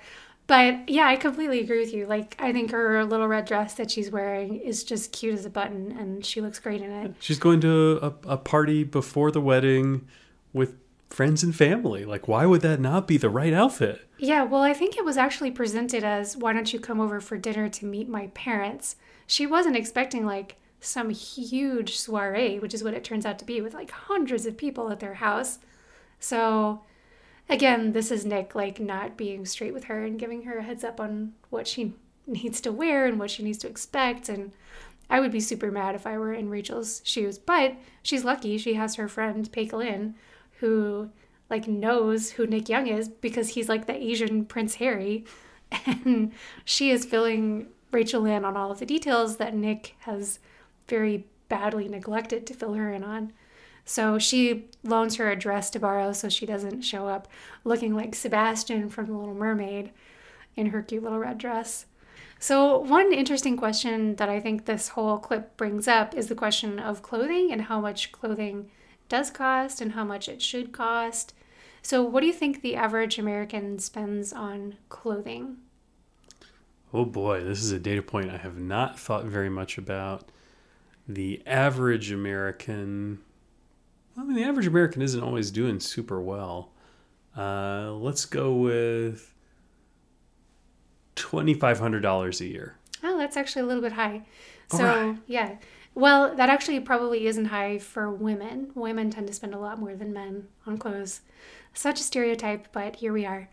[0.48, 2.06] But yeah, I completely agree with you.
[2.06, 5.50] Like I think her little red dress that she's wearing is just cute as a
[5.50, 7.14] button and she looks great in it.
[7.20, 10.06] She's going to a, a party before the wedding
[10.52, 10.74] with
[11.10, 12.04] friends and family.
[12.04, 14.00] Like, why would that not be the right outfit?
[14.18, 17.38] Yeah, well, I think it was actually presented as why don't you come over for
[17.38, 18.96] dinner to meet my parents?
[19.26, 23.60] She wasn't expecting like some huge soiree, which is what it turns out to be
[23.60, 25.58] with like hundreds of people at their house.
[26.20, 26.82] So,
[27.48, 30.84] again, this is Nick like not being straight with her and giving her a heads
[30.84, 31.94] up on what she
[32.26, 34.28] needs to wear and what she needs to expect.
[34.28, 34.52] And
[35.10, 38.58] I would be super mad if I were in Rachel's shoes, but she's lucky.
[38.58, 40.14] She has her friend Peik Lin
[40.60, 41.10] who
[41.48, 45.24] like knows who Nick Young is because he's like the Asian Prince Harry.
[45.84, 46.32] And
[46.64, 50.38] she is filling Rachel in on all of the details that Nick has
[50.88, 53.32] very badly neglected to fill her in on.
[53.84, 57.26] So she loans her a dress to borrow so she doesn't show up
[57.64, 59.92] looking like Sebastian from The Little Mermaid
[60.56, 61.86] in her cute little red dress.
[62.40, 66.78] So, one interesting question that I think this whole clip brings up is the question
[66.78, 68.70] of clothing and how much clothing
[69.08, 71.34] does cost and how much it should cost.
[71.82, 75.56] So, what do you think the average American spends on clothing?
[76.92, 80.30] Oh boy, this is a data point I have not thought very much about.
[81.08, 83.20] The average American,
[84.16, 86.72] I mean, the average American isn't always doing super well.
[87.36, 89.32] Uh, let's go with
[91.16, 92.76] $2,500 a year.
[93.02, 94.22] Oh, that's actually a little bit high.
[94.70, 95.16] So, right.
[95.26, 95.56] yeah.
[95.94, 98.70] Well, that actually probably isn't high for women.
[98.74, 101.22] Women tend to spend a lot more than men on clothes.
[101.74, 103.48] Such a stereotype, but here we are.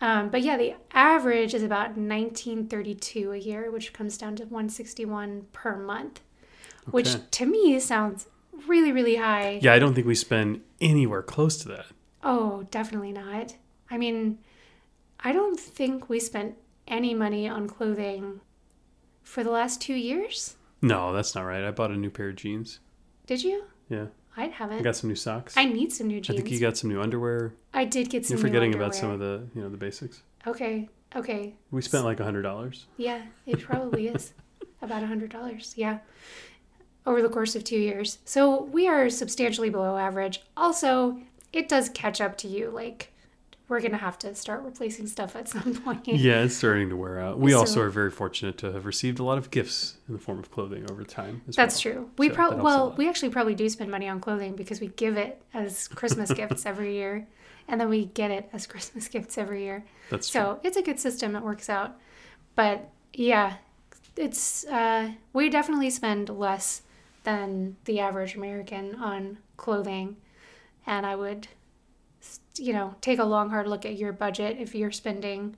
[0.00, 5.46] Um, but yeah, the average is about 1932 a year, which comes down to 161
[5.52, 6.20] per month,
[6.90, 8.26] which to me sounds
[8.66, 9.58] really, really high.
[9.62, 11.86] Yeah, I don't think we spend anywhere close to that.
[12.22, 13.56] Oh, definitely not.
[13.90, 14.38] I mean,
[15.20, 18.40] I don't think we spent any money on clothing
[19.22, 20.56] for the last two years.
[20.80, 21.64] No, that's not right.
[21.64, 22.80] I bought a new pair of jeans.
[23.26, 23.64] Did you?
[23.88, 24.06] Yeah.
[24.36, 24.78] I haven't.
[24.78, 25.54] I got some new socks.
[25.56, 26.38] I need some new jeans.
[26.38, 27.54] I think you got some new underwear.
[27.74, 28.36] I did get some.
[28.36, 30.22] You're forgetting about some of the, you know, the basics.
[30.46, 30.88] Okay.
[31.14, 31.54] Okay.
[31.70, 32.86] We spent like a hundred dollars.
[32.96, 34.32] Yeah, it probably is
[34.82, 35.74] about a hundred dollars.
[35.76, 35.98] Yeah,
[37.06, 38.18] over the course of two years.
[38.24, 40.42] So we are substantially below average.
[40.56, 41.18] Also,
[41.52, 42.70] it does catch up to you.
[42.70, 43.12] Like
[43.68, 46.06] we're gonna have to start replacing stuff at some point.
[46.06, 47.38] Yeah, it's starting to wear out.
[47.38, 50.38] We also are very fortunate to have received a lot of gifts in the form
[50.38, 51.42] of clothing over time.
[51.46, 51.94] That's well.
[51.94, 52.10] true.
[52.18, 55.16] We So probably well, we actually probably do spend money on clothing because we give
[55.16, 57.26] it as Christmas gifts every year,
[57.66, 59.84] and then we get it as Christmas gifts every year.
[60.10, 60.40] That's true.
[60.40, 61.34] so it's a good system.
[61.34, 61.96] It works out.
[62.54, 63.54] But yeah,
[64.16, 66.82] it's uh, we definitely spend less
[67.24, 70.16] than the average American on clothing,
[70.86, 71.48] and I would,
[72.56, 75.56] you know, take a long hard look at your budget if you're spending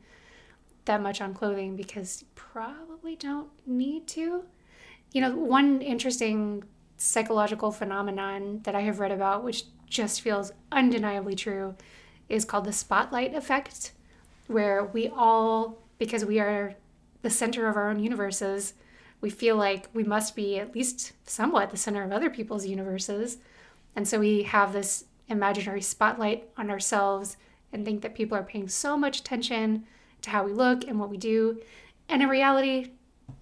[0.84, 4.44] that much on clothing because you probably don't need to.
[5.12, 6.64] You know, one interesting
[6.96, 11.74] psychological phenomenon that I have read about, which just feels undeniably true,
[12.28, 13.92] is called the spotlight effect,
[14.46, 16.74] where we all, because we are
[17.22, 18.74] the center of our own universes,
[19.24, 23.38] we feel like we must be at least somewhat the center of other people's universes.
[23.96, 27.38] And so we have this imaginary spotlight on ourselves
[27.72, 29.86] and think that people are paying so much attention
[30.20, 31.58] to how we look and what we do.
[32.10, 32.90] And in reality,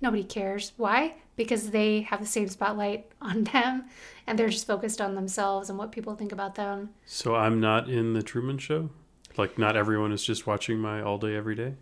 [0.01, 0.71] nobody cares.
[0.77, 1.17] Why?
[1.35, 3.87] Because they have the same spotlight on them
[4.29, 6.91] and they're just focused on themselves and what people think about them.
[7.07, 8.91] So I'm not in the Truman Show.
[9.37, 11.75] Like not everyone is just watching my all day every day.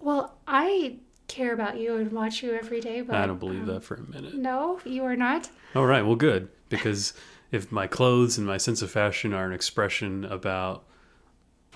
[0.00, 3.66] Well, I care about you and watch you every day, but I don't believe um,
[3.66, 4.34] that for a minute.
[4.34, 5.50] No, you are not.
[5.74, 7.14] All right, well, good because
[7.50, 10.84] if my clothes and my sense of fashion are an expression about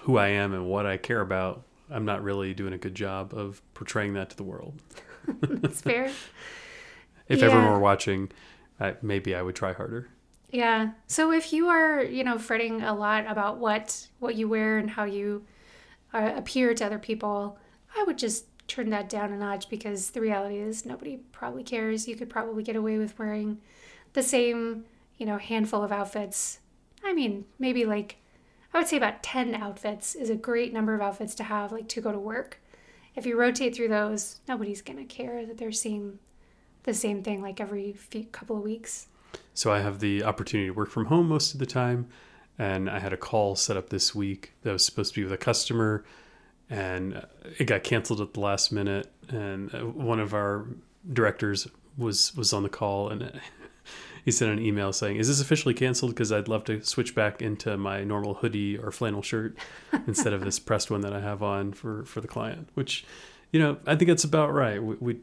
[0.01, 3.33] who I am and what I care about, I'm not really doing a good job
[3.35, 4.81] of portraying that to the world.
[5.41, 6.11] That's fair.
[7.29, 8.33] If everyone were watching,
[8.81, 10.09] I, maybe I would try harder.
[10.51, 10.93] Yeah.
[11.09, 14.89] So if you are, you know, fretting a lot about what what you wear and
[14.89, 15.45] how you
[16.15, 17.59] uh, appear to other people,
[17.95, 22.07] I would just turn that down a notch because the reality is nobody probably cares.
[22.07, 23.59] You could probably get away with wearing
[24.13, 24.85] the same,
[25.17, 26.61] you know, handful of outfits.
[27.03, 28.17] I mean, maybe like
[28.73, 31.89] I would say about 10 outfits is a great number of outfits to have like
[31.89, 32.61] to go to work.
[33.17, 36.19] If you rotate through those, nobody's going to care that they're seeing
[36.85, 39.09] the same thing like every few couple of weeks.
[39.55, 42.09] So I have the opportunity to work from home most of the time.
[42.59, 45.33] And I had a call set up this week that was supposed to be with
[45.33, 46.05] a customer,
[46.71, 47.25] and
[47.59, 49.11] it got canceled at the last minute.
[49.29, 50.67] And uh, one of our
[51.13, 53.41] directors was was on the call, and
[54.25, 56.13] he sent an email saying, "Is this officially canceled?
[56.13, 59.57] Because I'd love to switch back into my normal hoodie or flannel shirt
[60.07, 63.05] instead of this pressed one that I have on for for the client." Which,
[63.53, 64.83] you know, I think that's about right.
[64.83, 65.17] We, we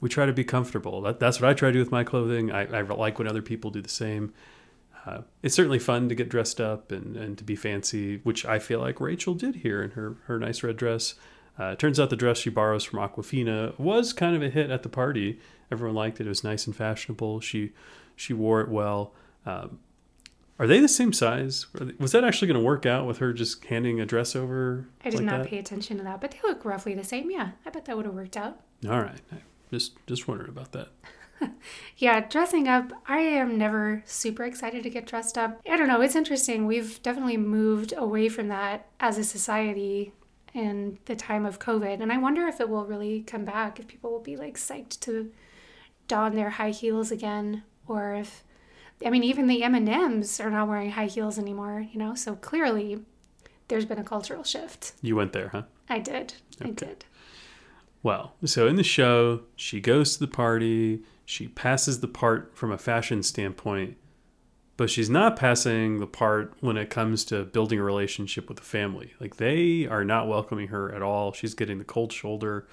[0.00, 1.02] we try to be comfortable.
[1.02, 2.52] That, that's what I try to do with my clothing.
[2.52, 4.32] I, I like when other people do the same.
[5.08, 8.58] Uh, it's certainly fun to get dressed up and, and to be fancy, which I
[8.58, 11.14] feel like Rachel did here in her, her nice red dress.
[11.58, 14.70] Uh, it turns out the dress she borrows from Awkwafina was kind of a hit
[14.70, 15.40] at the party.
[15.72, 16.26] Everyone liked it.
[16.26, 17.40] It was nice and fashionable.
[17.40, 17.72] She
[18.16, 19.12] she wore it well.
[19.46, 19.78] Um,
[20.58, 21.66] are they the same size?
[21.74, 24.88] They- Was that actually going to work out with her just handing a dress over?
[25.04, 25.48] I did like not that?
[25.48, 27.30] pay attention to that, but they look roughly the same.
[27.30, 28.60] Yeah, I bet that would have worked out.
[28.88, 29.36] All right, I
[29.70, 30.88] just just wondering about that.
[31.96, 35.60] Yeah, dressing up, I am never super excited to get dressed up.
[35.68, 36.64] I don't know, it's interesting.
[36.64, 40.12] We've definitely moved away from that as a society
[40.54, 42.00] in the time of COVID.
[42.00, 45.00] And I wonder if it will really come back, if people will be like psyched
[45.00, 45.32] to
[46.06, 48.44] don their high heels again, or if,
[49.04, 52.14] I mean, even the M&Ms are not wearing high heels anymore, you know?
[52.14, 53.00] So clearly
[53.66, 54.92] there's been a cultural shift.
[55.02, 55.62] You went there, huh?
[55.88, 56.34] I did.
[56.60, 57.04] I did.
[58.02, 62.72] Well, so in the show, she goes to the party, she passes the part from
[62.72, 63.98] a fashion standpoint,
[64.78, 68.64] but she's not passing the part when it comes to building a relationship with the
[68.64, 69.12] family.
[69.20, 71.34] Like they are not welcoming her at all.
[71.34, 72.66] She's getting the cold shoulder.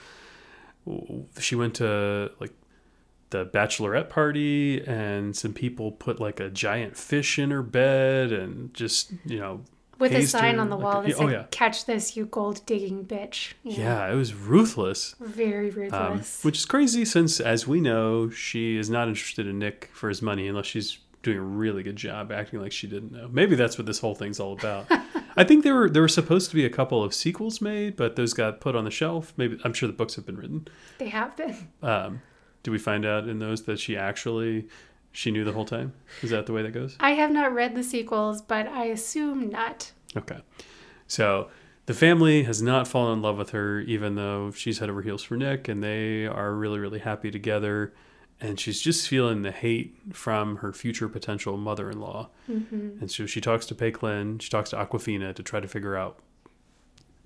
[1.38, 2.54] She went to like
[3.32, 8.74] the bachelorette party and some people put like a giant fish in her bed and
[8.74, 9.66] just, you know,
[10.00, 11.46] With a sign her on the wall that oh said, yeah.
[11.52, 13.54] catch this, you gold digging bitch.
[13.64, 15.16] Know, Yeah, it was ruthless.
[15.20, 16.44] Very Um, ruthless.
[16.44, 20.22] which is crazy since, as we know, she is not interested in Nick for his
[20.22, 23.28] money unless she's doing a really good job acting like she didn't know.
[23.32, 24.86] Maybe that's what this whole thing's all about.
[25.38, 28.16] I think there were there were supposed to be a couple of sequels made, but
[28.16, 29.34] those got put on the shelf.
[29.36, 30.68] Maybe I'm sure the books have been written.
[31.00, 31.68] they have been.
[31.82, 32.22] Um,
[32.64, 34.68] do we find out in those that she actually
[35.16, 35.94] she knew the whole time?
[36.22, 36.98] Is that the way that goes?
[37.00, 39.92] I have not read the sequels, but I assume not.
[40.18, 40.40] Okay.
[41.08, 41.50] So
[41.86, 45.24] the family has not fallen in love with her, even though she's head over heels
[45.24, 47.94] for Nick, and they are really, really happy together.
[48.42, 52.32] And she's just feeling the hate from her future potential mother in law.
[52.52, 52.98] Mm-hmm.
[53.00, 55.96] And so she talks to Peik Lin, she talks to Awkwafina to try to figure
[55.96, 56.20] out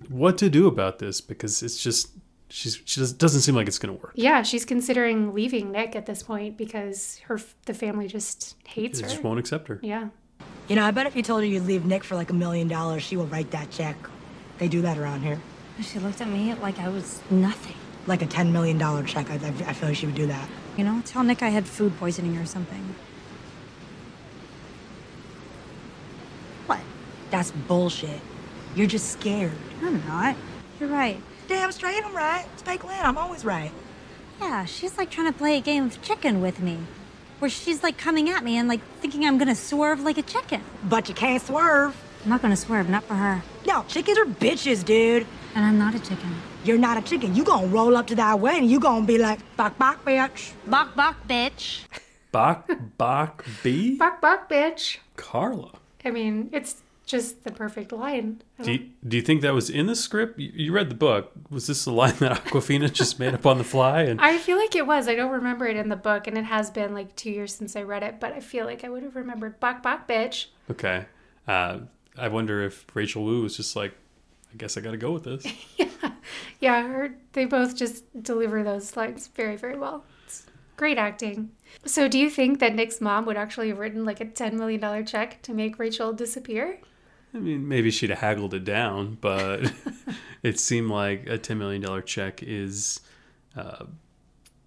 [0.08, 2.12] what to do about this because it's just,
[2.50, 4.12] she's, she just doesn't seem like it's going to work.
[4.14, 9.06] Yeah, she's considering leaving Nick at this point because her the family just hates her.
[9.06, 9.80] They just won't accept her.
[9.82, 10.08] Yeah.
[10.68, 12.68] You know, I bet if you told her you'd leave Nick for like a million
[12.68, 13.96] dollars, she will write that check.
[14.58, 15.40] They do that around here.
[15.80, 17.76] She looked at me like I was nothing.
[18.06, 19.30] Like a $10 million check.
[19.30, 20.48] I, I I feel like she would do that.
[20.76, 22.94] You know, tell Nick I had food poisoning or something.
[26.66, 26.80] What?
[27.30, 28.20] That's bullshit.
[28.74, 29.52] You're just scared.
[29.82, 30.36] I'm not.
[30.78, 31.20] You're right.
[31.50, 32.46] Damn straight, I'm right.
[32.52, 33.00] It's Peik Lin.
[33.02, 33.72] I'm always right.
[34.40, 36.78] Yeah, she's like trying to play a game of chicken with me.
[37.40, 40.62] Where she's like coming at me and like thinking I'm gonna swerve like a chicken.
[40.84, 42.00] But you can't swerve.
[42.22, 43.42] I'm not gonna swerve, not for her.
[43.66, 45.26] No, chickens are bitches, dude.
[45.56, 46.32] And I'm not a chicken.
[46.62, 47.34] You're not a chicken.
[47.34, 48.70] You gonna roll up to that wedding.
[48.70, 50.52] You gonna be like, bok bok, bitch.
[50.68, 51.80] Bok bok, bitch.
[52.30, 53.96] Bach, Bach, B?
[53.96, 54.98] Buck buck bitch.
[55.16, 55.72] Carla.
[56.04, 56.76] I mean, it's
[57.10, 58.42] just the perfect line.
[58.62, 60.38] Do you, do you think that was in the script?
[60.38, 61.32] You, you read the book.
[61.50, 64.02] Was this a line that Awkwafina just made up on the fly?
[64.02, 65.08] And I feel like it was.
[65.08, 67.76] I don't remember it in the book, and it has been like two years since
[67.76, 70.46] I read it, but I feel like I would have remembered buck buck bitch.
[70.70, 71.06] okay,
[71.48, 71.78] uh,
[72.16, 73.92] I wonder if Rachel Wu was just like,
[74.52, 75.46] I guess I got to go with this.
[76.60, 80.04] Yeah, her, they both just deliver those lines very, very well.
[80.26, 80.44] It's
[80.76, 81.50] great acting.
[81.86, 85.06] So, do you think that Nick's mom would actually have written like a $10 million
[85.06, 86.78] check to make Rachel disappear?
[87.34, 89.72] I mean, maybe she'd have haggled it down, but
[90.42, 93.00] it seemed like a ten million dollar check is
[93.56, 93.84] uh,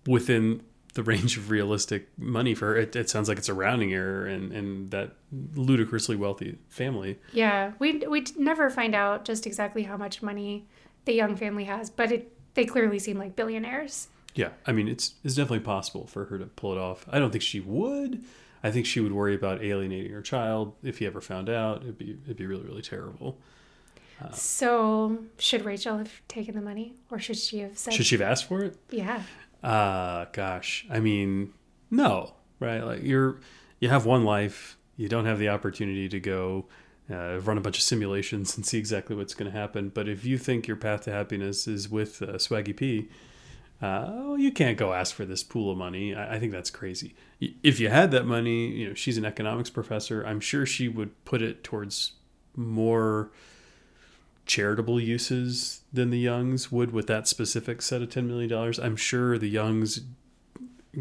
[0.07, 2.77] within the range of realistic money for her.
[2.77, 5.15] It, it sounds like it's a rounding error, and and that
[5.55, 7.19] ludicrously wealthy family.
[7.31, 10.65] Yeah, we we never find out just exactly how much money
[11.05, 14.07] the Young family has, but it they clearly seem like billionaires.
[14.35, 17.05] Yeah, I mean, it's it's definitely possible for her to pull it off.
[17.09, 18.23] I don't think she would.
[18.63, 21.83] I think she would worry about alienating her child if he ever found out.
[21.83, 23.37] It'd be it'd be really really terrible.
[24.31, 28.21] So, should Rachel have taken the money, or should she have said, Should she have
[28.21, 28.77] asked for it?
[28.89, 29.23] "Yeah"?
[29.61, 30.85] Uh gosh.
[30.89, 31.53] I mean,
[31.91, 32.83] no, right?
[32.83, 33.41] Like you're
[33.79, 34.77] you have one life.
[34.95, 36.67] You don't have the opportunity to go
[37.11, 39.89] uh, run a bunch of simulations and see exactly what's going to happen.
[39.89, 43.09] But if you think your path to happiness is with uh, Swaggy P,
[43.81, 46.15] uh, well, you can't go ask for this pool of money.
[46.15, 47.15] I, I think that's crazy.
[47.61, 50.25] If you had that money, you know, she's an economics professor.
[50.25, 52.13] I'm sure she would put it towards
[52.55, 53.31] more
[54.45, 58.73] charitable uses than the Youngs would with that specific set of $10 million.
[58.81, 60.01] I'm sure the Youngs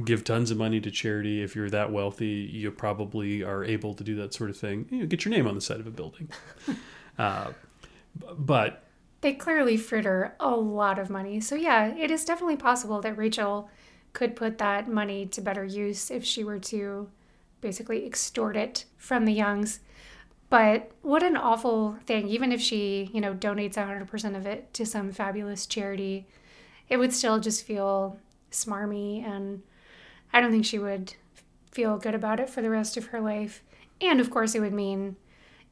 [0.04, 1.42] give tons of money to charity.
[1.42, 4.86] If you're that wealthy, you probably are able to do that sort of thing.
[4.90, 6.30] You know, get your name on the side of a building.
[7.18, 7.52] uh,
[8.36, 8.84] but
[9.22, 11.40] They clearly fritter a lot of money.
[11.40, 13.70] So, yeah, it is definitely possible that Rachel
[14.12, 17.08] could put that money to better use if she were to
[17.60, 19.80] basically extort it from the Youngs.
[20.50, 22.28] But what an awful thing.
[22.28, 26.26] Even if she, you know, donates 100% of it to some fabulous charity,
[26.88, 28.18] it would still just feel
[28.50, 29.24] smarmy.
[29.24, 29.62] And
[30.32, 31.14] I don't think she would
[31.70, 33.62] feel good about it for the rest of her life.
[34.00, 35.16] And of course, it would mean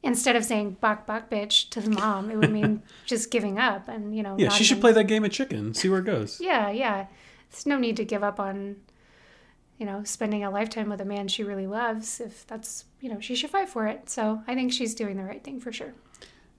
[0.03, 3.87] instead of saying "buck buck bitch" to the mom, it would mean just giving up
[3.87, 4.35] and you know.
[4.37, 6.39] yeah, she should even- play that game of chicken, see where it goes.
[6.41, 7.07] Yeah, yeah.
[7.49, 8.77] There's no need to give up on,
[9.77, 12.19] you know, spending a lifetime with a man she really loves.
[12.21, 14.09] If that's you know, she should fight for it.
[14.09, 15.93] So I think she's doing the right thing for sure.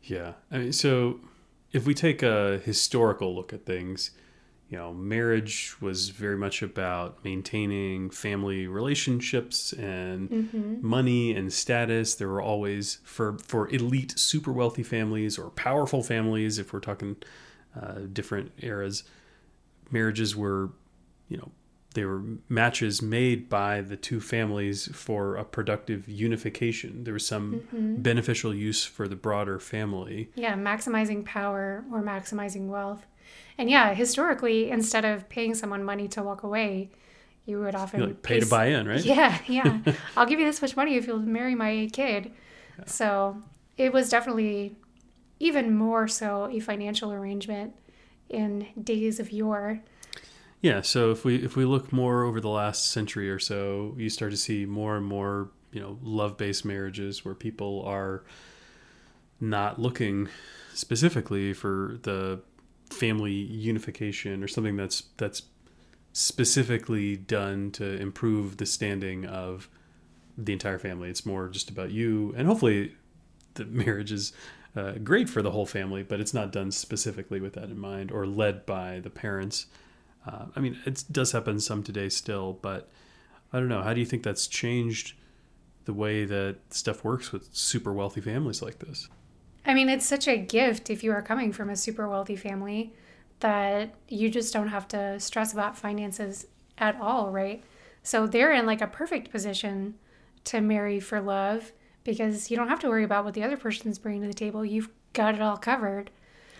[0.02, 0.32] Yeah.
[0.50, 1.20] I mean, so
[1.72, 4.10] if we take a historical look at things,
[4.72, 10.76] you know, marriage was very much about maintaining family relationships and Mm-hmm.
[10.80, 12.14] money and status.
[12.14, 16.58] There were always for for elite, super wealthy families or powerful families.
[16.58, 17.16] If we're talking
[17.78, 19.04] uh, different eras,
[19.90, 20.70] marriages were,
[21.28, 21.50] you know,
[21.94, 27.04] they were matches made by the two families for a productive unification.
[27.04, 28.00] There was some Mm-hmm.
[28.00, 30.30] beneficial use for the broader family.
[30.34, 33.04] Yeah, maximizing power or maximizing wealth.
[33.58, 36.90] And yeah, historically, instead of paying someone money to walk away,
[37.44, 39.04] you would often You like pay to buy in, right?
[39.04, 39.80] Yeah, yeah.
[40.16, 42.32] I'll give you this much money if you'll marry my kid.
[42.86, 43.42] So
[43.76, 44.76] it was definitely
[45.38, 47.74] even more so a financial arrangement
[48.28, 49.80] in days of yore.
[50.60, 54.08] Yeah, so if we if we look more over the last century or so, you
[54.08, 58.24] start to see more and more, you know, love-based marriages where people are
[59.40, 60.28] not looking
[60.72, 62.40] specifically for the
[63.02, 65.42] family unification or something that's that's
[66.12, 69.68] specifically done to improve the standing of
[70.38, 71.10] the entire family.
[71.10, 72.94] It's more just about you, and hopefully,
[73.54, 74.32] the marriage is
[74.76, 78.12] uh, great for the whole family, but it's not done specifically with that in mind
[78.12, 79.66] or led by the parents.
[80.24, 82.88] Uh, I mean, it does happen some today still, but
[83.52, 83.82] I don't know.
[83.82, 85.14] How do you think that's changed
[85.86, 89.08] the way that stuff works with super wealthy families like this?
[89.64, 92.92] I mean, it's such a gift if you are coming from a super wealthy family
[93.40, 96.46] that you just don't have to stress about finances
[96.78, 97.62] at all, right?
[98.02, 99.94] So they're in like a perfect position
[100.44, 101.72] to marry for love
[102.04, 104.64] because you don't have to worry about what the other person's bringing to the table.
[104.64, 106.10] You've got it all covered.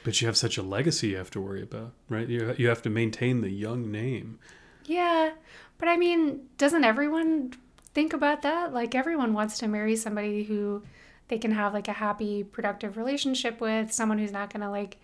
[0.05, 2.28] But you have such a legacy you have to worry about, right?
[2.28, 4.38] You, you have to maintain the Young name.
[4.84, 5.32] Yeah,
[5.78, 7.55] but I mean, doesn't everyone
[7.94, 8.72] think about that?
[8.72, 10.82] Like, everyone wants to marry somebody who
[11.32, 14.98] they can have like a happy, productive relationship with, someone who's not gonna like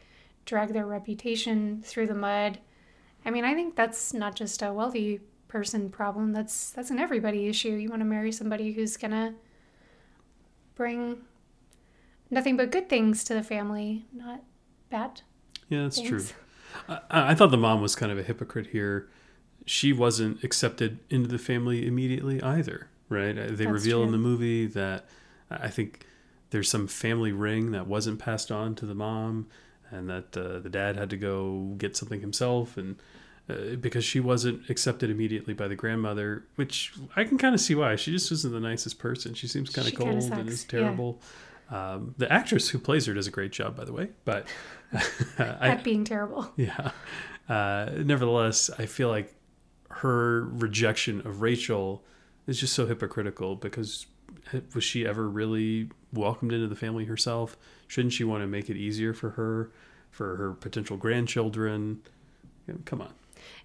[0.45, 2.59] drag their reputation through the mud.
[3.25, 6.35] I mean, I think that's not just a wealthy person problem.
[6.35, 7.71] That's that's an everybody issue.
[7.71, 9.37] You want to marry somebody who's gonna
[10.75, 11.23] bring
[12.31, 14.43] nothing but good things to the family, not
[14.91, 15.23] bad.
[15.71, 16.27] Yeah, that's true.
[16.91, 17.01] I,
[17.31, 19.09] I thought the mom was kind of a hypocrite here.
[19.65, 23.39] She wasn't accepted into the family immediately either, right?
[23.39, 25.07] Uh, They That's reveal in the movie that
[25.51, 26.05] I think
[26.51, 29.49] there's some family ring that wasn't passed on to the mom,
[29.91, 32.97] and that uh, the dad had to go get something himself, and
[33.49, 37.75] uh, because she wasn't accepted immediately by the grandmother, which I can kind of see
[37.75, 37.97] why.
[37.97, 39.35] She just wasn't the nicest person.
[39.35, 40.81] She seems kind of cold and is yeah.
[40.81, 41.21] terrible.
[41.71, 44.47] Um, the actress who plays her does a great job, by the way, but
[45.39, 46.51] At being terrible.
[46.57, 46.93] yeah.
[47.49, 49.35] Uh, nevertheless, I feel like
[49.91, 52.05] her rejection of Rachel
[52.47, 54.07] is just so hypocritical because
[54.75, 57.57] was she ever really welcomed into the family herself?
[57.87, 59.71] Shouldn't she want to make it easier for her,
[60.11, 62.01] for her potential grandchildren?
[62.67, 63.13] You know, come on.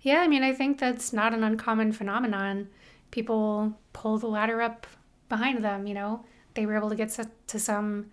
[0.02, 2.70] Yeah, I mean, I think that's not an uncommon phenomenon.
[3.12, 4.88] People pull the ladder up
[5.30, 6.26] behind them, you know?
[6.56, 8.12] They were able to get to, to some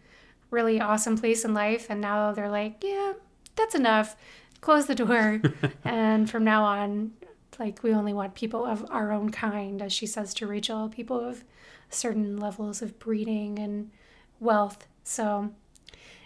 [0.51, 3.12] really awesome place in life, and now they're like, yeah,
[3.57, 4.16] that's enough.
[4.61, 5.41] Close the door.
[5.85, 7.12] and from now on,
[7.59, 11.20] like, we only want people of our own kind, as she says to Rachel, people
[11.20, 11.45] of
[11.91, 13.91] certain levels of breeding and
[14.41, 14.86] wealth.
[15.05, 15.51] So,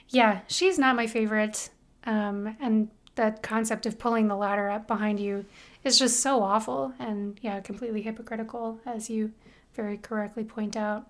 [0.08, 1.70] yeah, she's not my favorite.
[2.04, 5.44] Um, and that concept of pulling the ladder up behind you
[5.84, 9.32] is just so awful and, yeah, completely hypocritical, as you
[9.74, 11.06] very correctly point out.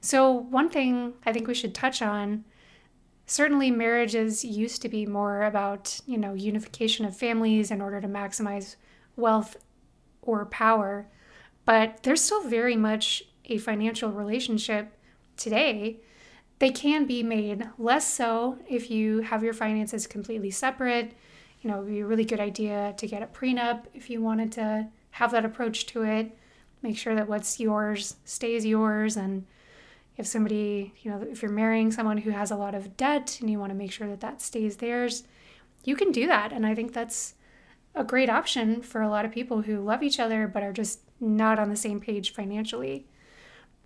[0.00, 2.44] So, one thing I think we should touch on
[3.26, 8.08] certainly marriages used to be more about, you know, unification of families in order to
[8.08, 8.76] maximize
[9.16, 9.56] wealth
[10.22, 11.06] or power,
[11.64, 14.96] but there's still very much a financial relationship
[15.36, 16.00] today.
[16.62, 21.12] They can be made less so if you have your finances completely separate.
[21.60, 24.22] You know, it would be a really good idea to get a prenup if you
[24.22, 26.38] wanted to have that approach to it.
[26.80, 29.16] Make sure that what's yours stays yours.
[29.16, 29.44] And
[30.16, 33.50] if somebody, you know, if you're marrying someone who has a lot of debt and
[33.50, 35.24] you want to make sure that that stays theirs,
[35.82, 36.52] you can do that.
[36.52, 37.34] And I think that's
[37.96, 41.00] a great option for a lot of people who love each other but are just
[41.18, 43.08] not on the same page financially.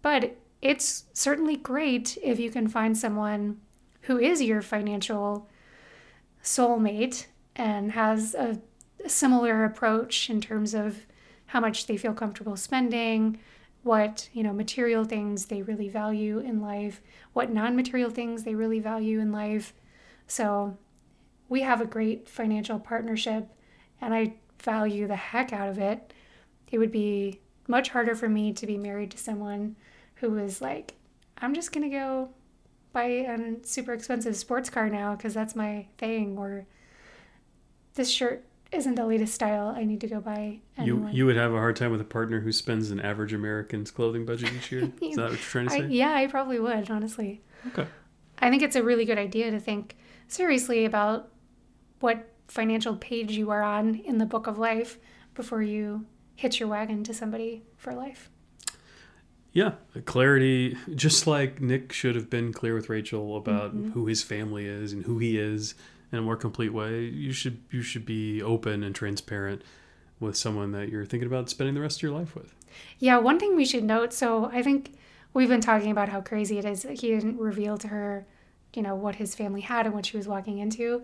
[0.03, 0.37] But
[0.67, 3.61] it's certainly great if you can find someone
[4.03, 5.49] who is your financial
[6.43, 8.61] soulmate and has a,
[9.07, 11.07] similar approach in terms of
[11.47, 13.39] how much they feel comfortable spending,
[13.85, 17.01] what, you know, material things they really value in life,
[17.33, 19.73] what non-material things they really value in life.
[20.27, 20.77] So,
[21.49, 23.49] we have a great financial partnership
[24.01, 26.13] and I value the heck out of it.
[26.73, 27.39] It would be
[27.69, 29.77] much harder for me to be married to someone
[30.17, 30.95] who was like,
[31.39, 32.31] I'm just going to go
[32.93, 36.37] buy a super expensive sports car now because that's my thing.
[36.39, 36.67] Or
[37.95, 39.69] this shirt isn't the latest style.
[39.77, 40.61] I need to go buy.
[40.83, 43.91] You you would have a hard time with a partner who spends an average American's
[43.91, 44.93] clothing budget each year.
[45.03, 45.87] Is that what you're trying to I, say?
[45.89, 47.43] yeah, I probably would, honestly.
[47.69, 47.87] Okay.
[48.39, 49.97] I think it's a really good idea to think
[50.29, 51.31] seriously about
[52.01, 54.99] what financial page you are on in the book of life
[55.35, 56.05] before you
[56.35, 58.31] hitch your wagon to somebody for life.
[59.57, 59.73] Yeah,
[60.05, 60.77] clarity.
[60.95, 63.93] Just like Nick should have been clear with Rachel about Mm-hmm.
[63.93, 65.75] who his family is and who he is
[66.13, 67.05] in a more complete way.
[67.05, 69.63] You should you should be open and transparent
[70.21, 72.55] with someone that you're thinking about spending the rest of your life with.
[72.99, 74.93] Yeah, one thing we should note so I think
[75.33, 78.27] we've been talking about how crazy it is that he didn't reveal to her,
[78.75, 81.03] you know, what his family had and what she was walking into.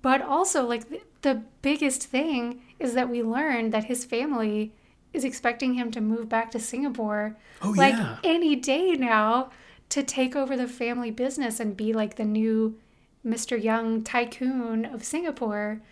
[0.00, 4.72] But also, like, the, the biggest thing is that we learned that his family
[5.12, 8.16] is expecting him to move back to Singapore Oh, like yeah.
[8.24, 9.50] any day now
[9.90, 12.78] to take over the family business and be like the new
[13.24, 13.62] Mr.
[13.62, 15.82] Young tycoon of Singapore.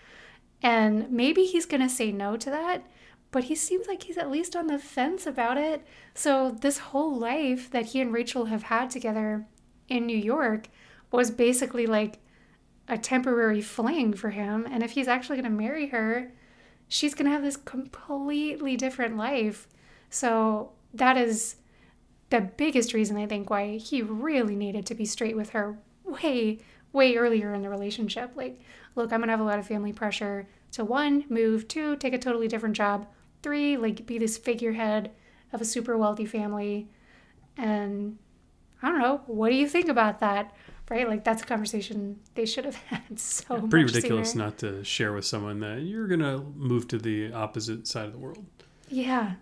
[0.62, 2.86] And maybe he's going to say no to that,
[3.30, 5.86] but he seems like he's at least on the fence about it.
[6.14, 9.46] So, this whole life that he and Rachel have had together
[9.88, 10.68] in New York
[11.12, 12.18] was basically like
[12.88, 14.66] a temporary fling for him.
[14.70, 16.32] And if he's actually going to marry her,
[16.90, 19.68] she's going to have this completely different life.
[20.10, 21.54] So, that is
[22.30, 26.58] the biggest reason I think why he really needed to be straight with her way,
[26.92, 28.32] way earlier in the relationship.
[28.34, 28.60] Like,
[28.96, 32.18] look, I'm gonna have a lot of family pressure to one, move, two, take a
[32.18, 33.06] totally different job,
[33.42, 35.12] three, like be this figurehead
[35.52, 36.88] of a super wealthy family.
[37.56, 38.18] And
[38.82, 40.52] I don't know, what do you think about that?
[40.90, 41.02] Right?
[41.02, 41.10] Mm-hmm.
[41.10, 44.44] Like that's a conversation they should have had so much Pretty ridiculous sooner.
[44.44, 48.18] not to share with someone that you're gonna move to the opposite side of the
[48.18, 48.44] world.
[48.88, 49.34] Yeah.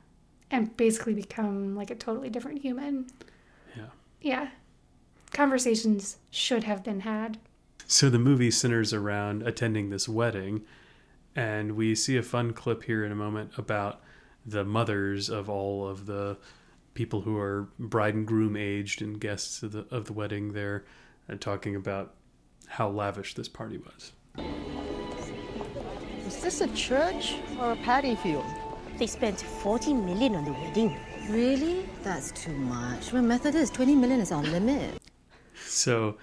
[0.51, 3.07] And basically become like a totally different human.
[3.76, 3.86] Yeah.
[4.20, 4.49] Yeah.
[5.32, 7.38] Conversations should have been had.
[7.86, 10.62] So the movie centers around attending this wedding,
[11.34, 14.01] and we see a fun clip here in a moment about
[14.44, 16.36] the mothers of all of the
[16.94, 20.84] people who are bride and groom aged and guests of the of the wedding there,
[21.29, 22.14] and talking about
[22.66, 24.12] how lavish this party was.
[26.26, 28.45] Is this a church or a paddy field?
[28.99, 30.99] They spent 40 million on the wedding.
[31.31, 31.89] Really?
[32.03, 33.12] That's too much.
[33.12, 33.74] We're Methodist.
[33.74, 35.01] 20 million is our limit.
[35.66, 36.16] So,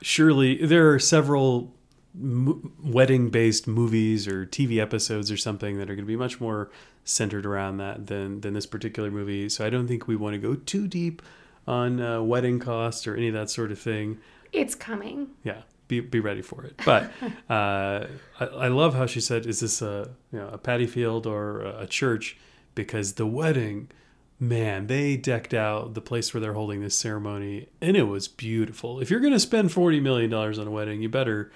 [0.00, 1.74] surely there are several
[2.14, 6.70] m- wedding-based movies or TV episodes or something that are going to be much more
[7.04, 9.48] centered around that than than this particular movie.
[9.48, 11.22] So, I don't think we want to go too deep
[11.66, 14.18] on uh, wedding costs or any of that sort of thing.
[14.52, 15.28] It's coming.
[15.44, 16.80] Yeah, be be ready for it.
[16.84, 17.12] But
[17.50, 18.06] uh,
[18.40, 21.60] I, I love how she said, "Is this a you know a paddy field or
[21.60, 22.36] a church?"
[22.74, 23.90] Because the wedding,
[24.38, 29.00] man, they decked out the place where they're holding this ceremony, and it was beautiful.
[29.00, 31.50] If you're going to spend forty million dollars on a wedding, you better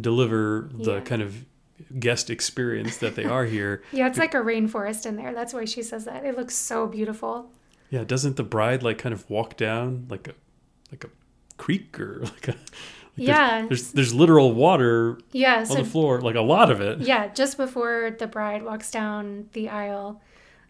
[0.00, 1.00] deliver the Yeah.
[1.00, 1.44] kind of
[1.98, 3.82] guest experience that they are here.
[3.92, 5.34] Yeah, it's like a rainforest in there.
[5.34, 6.24] That's why she says that.
[6.24, 7.50] It looks so beautiful.
[7.92, 10.32] Yeah, doesn't the bride like kind of walk down like a
[10.90, 11.10] like a
[11.58, 12.58] creek or like a like
[13.16, 13.66] Yeah.
[13.68, 17.00] there's, there's literal water Yeah, on so the floor, like a lot of it.
[17.00, 20.22] yeah, just before the bride walks down the aisle,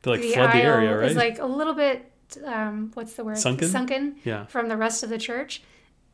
[0.03, 1.11] They like the flood the aisle area, right?
[1.11, 2.11] is like a little bit
[2.45, 3.39] um, what's the word?
[3.39, 3.69] Sunken?
[3.69, 4.17] Sunken.
[4.25, 4.47] Yeah.
[4.47, 5.63] From the rest of the church,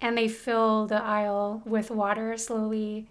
[0.00, 3.06] and they fill the aisle with water slowly.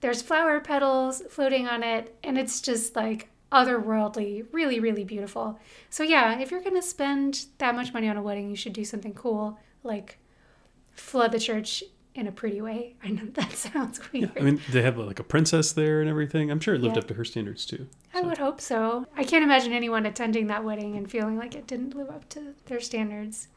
[0.00, 5.58] There's flower petals floating on it, and it's just like otherworldly, really, really beautiful.
[5.90, 8.84] So yeah, if you're gonna spend that much money on a wedding, you should do
[8.84, 10.18] something cool, like
[10.92, 11.84] flood the church
[12.14, 12.94] in a pretty way.
[13.04, 14.32] I know that sounds weird.
[14.34, 16.50] Yeah, I mean, they have like a princess there and everything.
[16.50, 17.02] I'm sure it lived Yeah.
[17.02, 17.86] up to her standards too.
[18.14, 19.06] I would hope so.
[19.16, 22.54] I can't imagine anyone attending that wedding and feeling like it didn't live up to
[22.66, 23.48] their standards.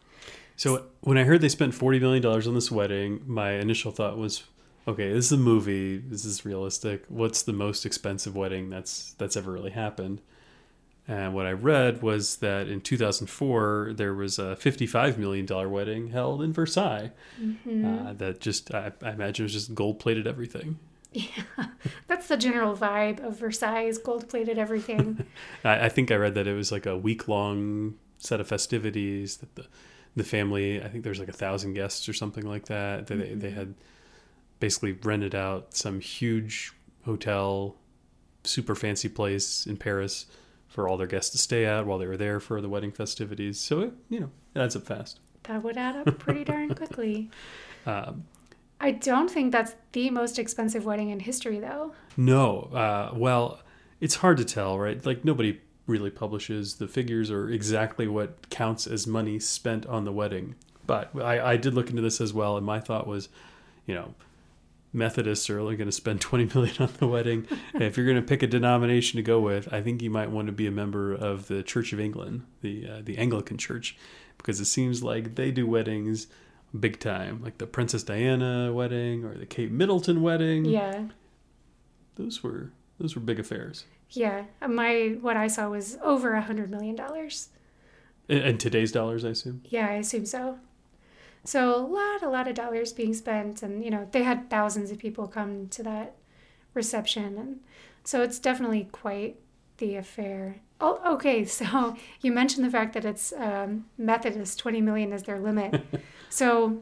[0.57, 4.17] So when I heard they spent forty million dollars on this wedding, my initial thought
[4.17, 4.43] was,
[4.87, 5.97] okay, this is a movie.
[5.97, 7.05] This is realistic.
[7.07, 10.21] What's the most expensive wedding that's that's ever really happened?
[11.07, 16.07] And what I read was that in 2004 there was a 55 million dollar wedding
[16.09, 17.11] held in Versailles.
[17.39, 20.79] Uh, that just I, I imagine was just gold plated everything.
[21.15, 21.67] Yeah,
[22.07, 25.25] That's the general vibe of Versailles, gold plated everything.
[25.63, 29.37] I, I think I read that it was like a week long set of festivities
[29.37, 29.65] that the
[30.17, 33.07] the family I think there's like a thousand guests or something like that.
[33.07, 33.75] They they had
[34.65, 36.73] basically rented out some huge
[37.05, 37.75] hotel,
[38.43, 40.25] super fancy place in Paris
[40.67, 43.59] for all their guests to stay at while they were there for the wedding festivities.
[43.59, 45.19] So it you know it adds up fast.
[45.43, 47.29] that would add up pretty darn quickly.
[47.87, 48.23] Um,
[48.79, 51.93] I don't think that's the most expensive wedding in history, though.
[52.17, 53.59] No, uh, well,
[54.01, 55.05] it's hard to tell, right?
[55.05, 60.11] Like nobody really publishes the figures or exactly what counts as money spent on the
[60.11, 60.55] wedding.
[60.87, 63.29] But I, I did look into this as well, and my thought was,
[63.85, 64.15] you know,
[64.95, 67.47] Methodists are only going to spend 20 million on the wedding.
[67.75, 70.47] if you're going to pick a denomination to go with, I think you might want
[70.47, 73.97] to be a member of the Church of England, the uh, the Anglican Church,
[74.37, 76.27] because it seems like they do weddings
[76.79, 80.65] big time, like the Princess Diana wedding or the Kate Middleton wedding.
[80.65, 81.05] Yeah.
[82.15, 83.85] Those were those were big affairs.
[84.09, 84.45] Yeah.
[84.67, 87.49] My what I saw was over a hundred million dollars.
[88.27, 89.61] In today's dollars, I assume.
[89.65, 90.57] Yeah, I assume so.
[91.45, 94.91] So a lot, a lot of dollars being spent, and you know they had thousands
[94.91, 96.15] of people come to that
[96.73, 97.59] reception, and
[98.03, 99.39] so it's definitely quite
[99.77, 100.57] the affair.
[100.81, 101.45] Oh, okay.
[101.55, 105.83] So you mentioned the fact that it's um, Methodist, twenty million is their limit.
[106.29, 106.81] so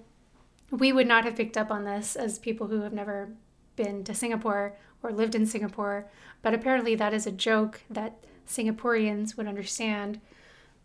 [0.72, 3.30] we would not have picked up on this as people who have never
[3.76, 6.09] been to Singapore or lived in Singapore,
[6.41, 10.22] but apparently that is a joke that Singaporeans would understand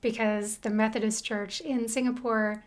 [0.01, 2.65] because the Methodist Church in Singapore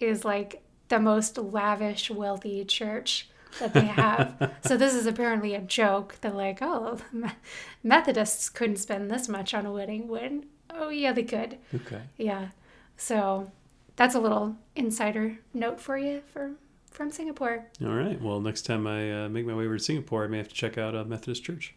[0.00, 3.28] is like the most lavish, wealthy church
[3.58, 4.52] that they have.
[4.64, 6.98] so this is apparently a joke that like, oh,
[7.82, 11.58] Methodists couldn't spend this much on a wedding when oh yeah, they could.
[11.74, 12.02] Okay.
[12.16, 12.48] Yeah.
[12.96, 13.50] So
[13.96, 16.52] that's a little insider note for you for
[16.90, 17.66] from Singapore.
[17.82, 18.20] All right.
[18.20, 20.54] Well, next time I uh, make my way over to Singapore, I may have to
[20.54, 21.74] check out a Methodist church.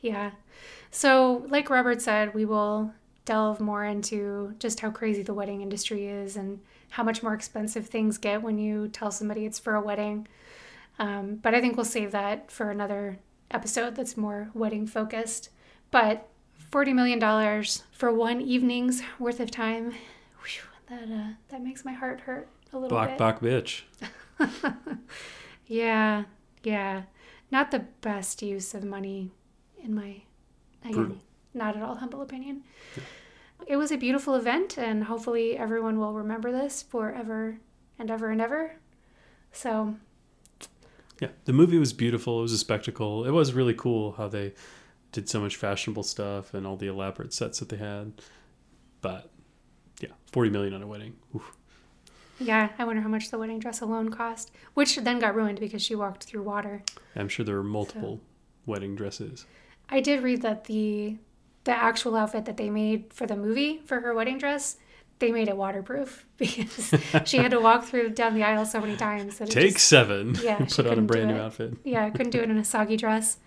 [0.00, 0.32] Yeah.
[0.90, 2.92] So, like Robert said, we will
[3.24, 6.60] delve more into just how crazy the wedding industry is and
[6.90, 10.26] how much more expensive things get when you tell somebody it's for a wedding.
[10.98, 13.18] Um, but I think we'll save that for another
[13.50, 15.50] episode that's more wedding focused.
[15.90, 16.28] But
[16.70, 19.92] $40 million for one evening's worth of time,
[20.44, 23.18] whew, that, uh, that makes my heart hurt a little Bok bit.
[23.18, 23.82] bok bitch.
[25.66, 26.24] yeah,
[26.62, 27.02] yeah.
[27.50, 29.30] Not the best use of money,
[29.82, 30.22] in my
[30.82, 31.16] again, Brutal.
[31.54, 32.62] Not at all humble opinion.
[33.66, 37.58] It was a beautiful event, and hopefully everyone will remember this forever
[37.98, 38.76] and ever and ever.
[39.52, 39.94] So,
[41.20, 42.40] Yeah, the movie was beautiful.
[42.40, 43.24] It was a spectacle.
[43.24, 44.54] It was really cool how they
[45.12, 48.14] did so much fashionable stuff and all the elaborate sets that they had.
[49.00, 49.30] But
[50.00, 51.14] yeah, forty million on a wedding.
[51.36, 51.52] Oof.
[52.40, 55.82] yeah, I wonder how much the wedding dress alone cost, which then got ruined because
[55.82, 56.82] she walked through water.
[57.14, 58.20] I'm sure there were multiple
[58.66, 59.44] wedding dresses.
[59.88, 61.18] I did read that the
[61.64, 64.76] the actual outfit that they made for the movie for her wedding dress,
[65.18, 66.92] they made it waterproof because
[67.24, 69.38] she had to walk through down the aisle so many times.
[69.38, 70.36] That it Take just- seven.
[70.42, 71.74] Yeah, Put on a brand new outfit.
[71.84, 73.38] Yeah, I couldn't do it in a soggy dress.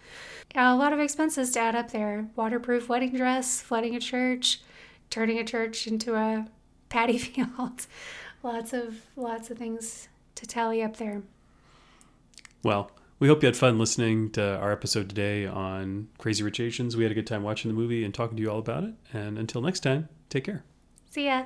[0.54, 2.28] Yeah, a lot of expenses to add up there.
[2.38, 4.62] Waterproof wedding dress, flooding a church,
[5.10, 6.48] turning a church into a
[6.88, 7.88] paddy field.
[8.44, 11.24] lots of lots of things to tally up there.
[12.64, 12.90] Well,
[13.26, 16.96] we hope you had fun listening to our episode today on Crazy Rich Asians.
[16.96, 18.94] We had a good time watching the movie and talking to you all about it.
[19.14, 20.64] And until next time, take care.
[21.10, 21.46] See ya.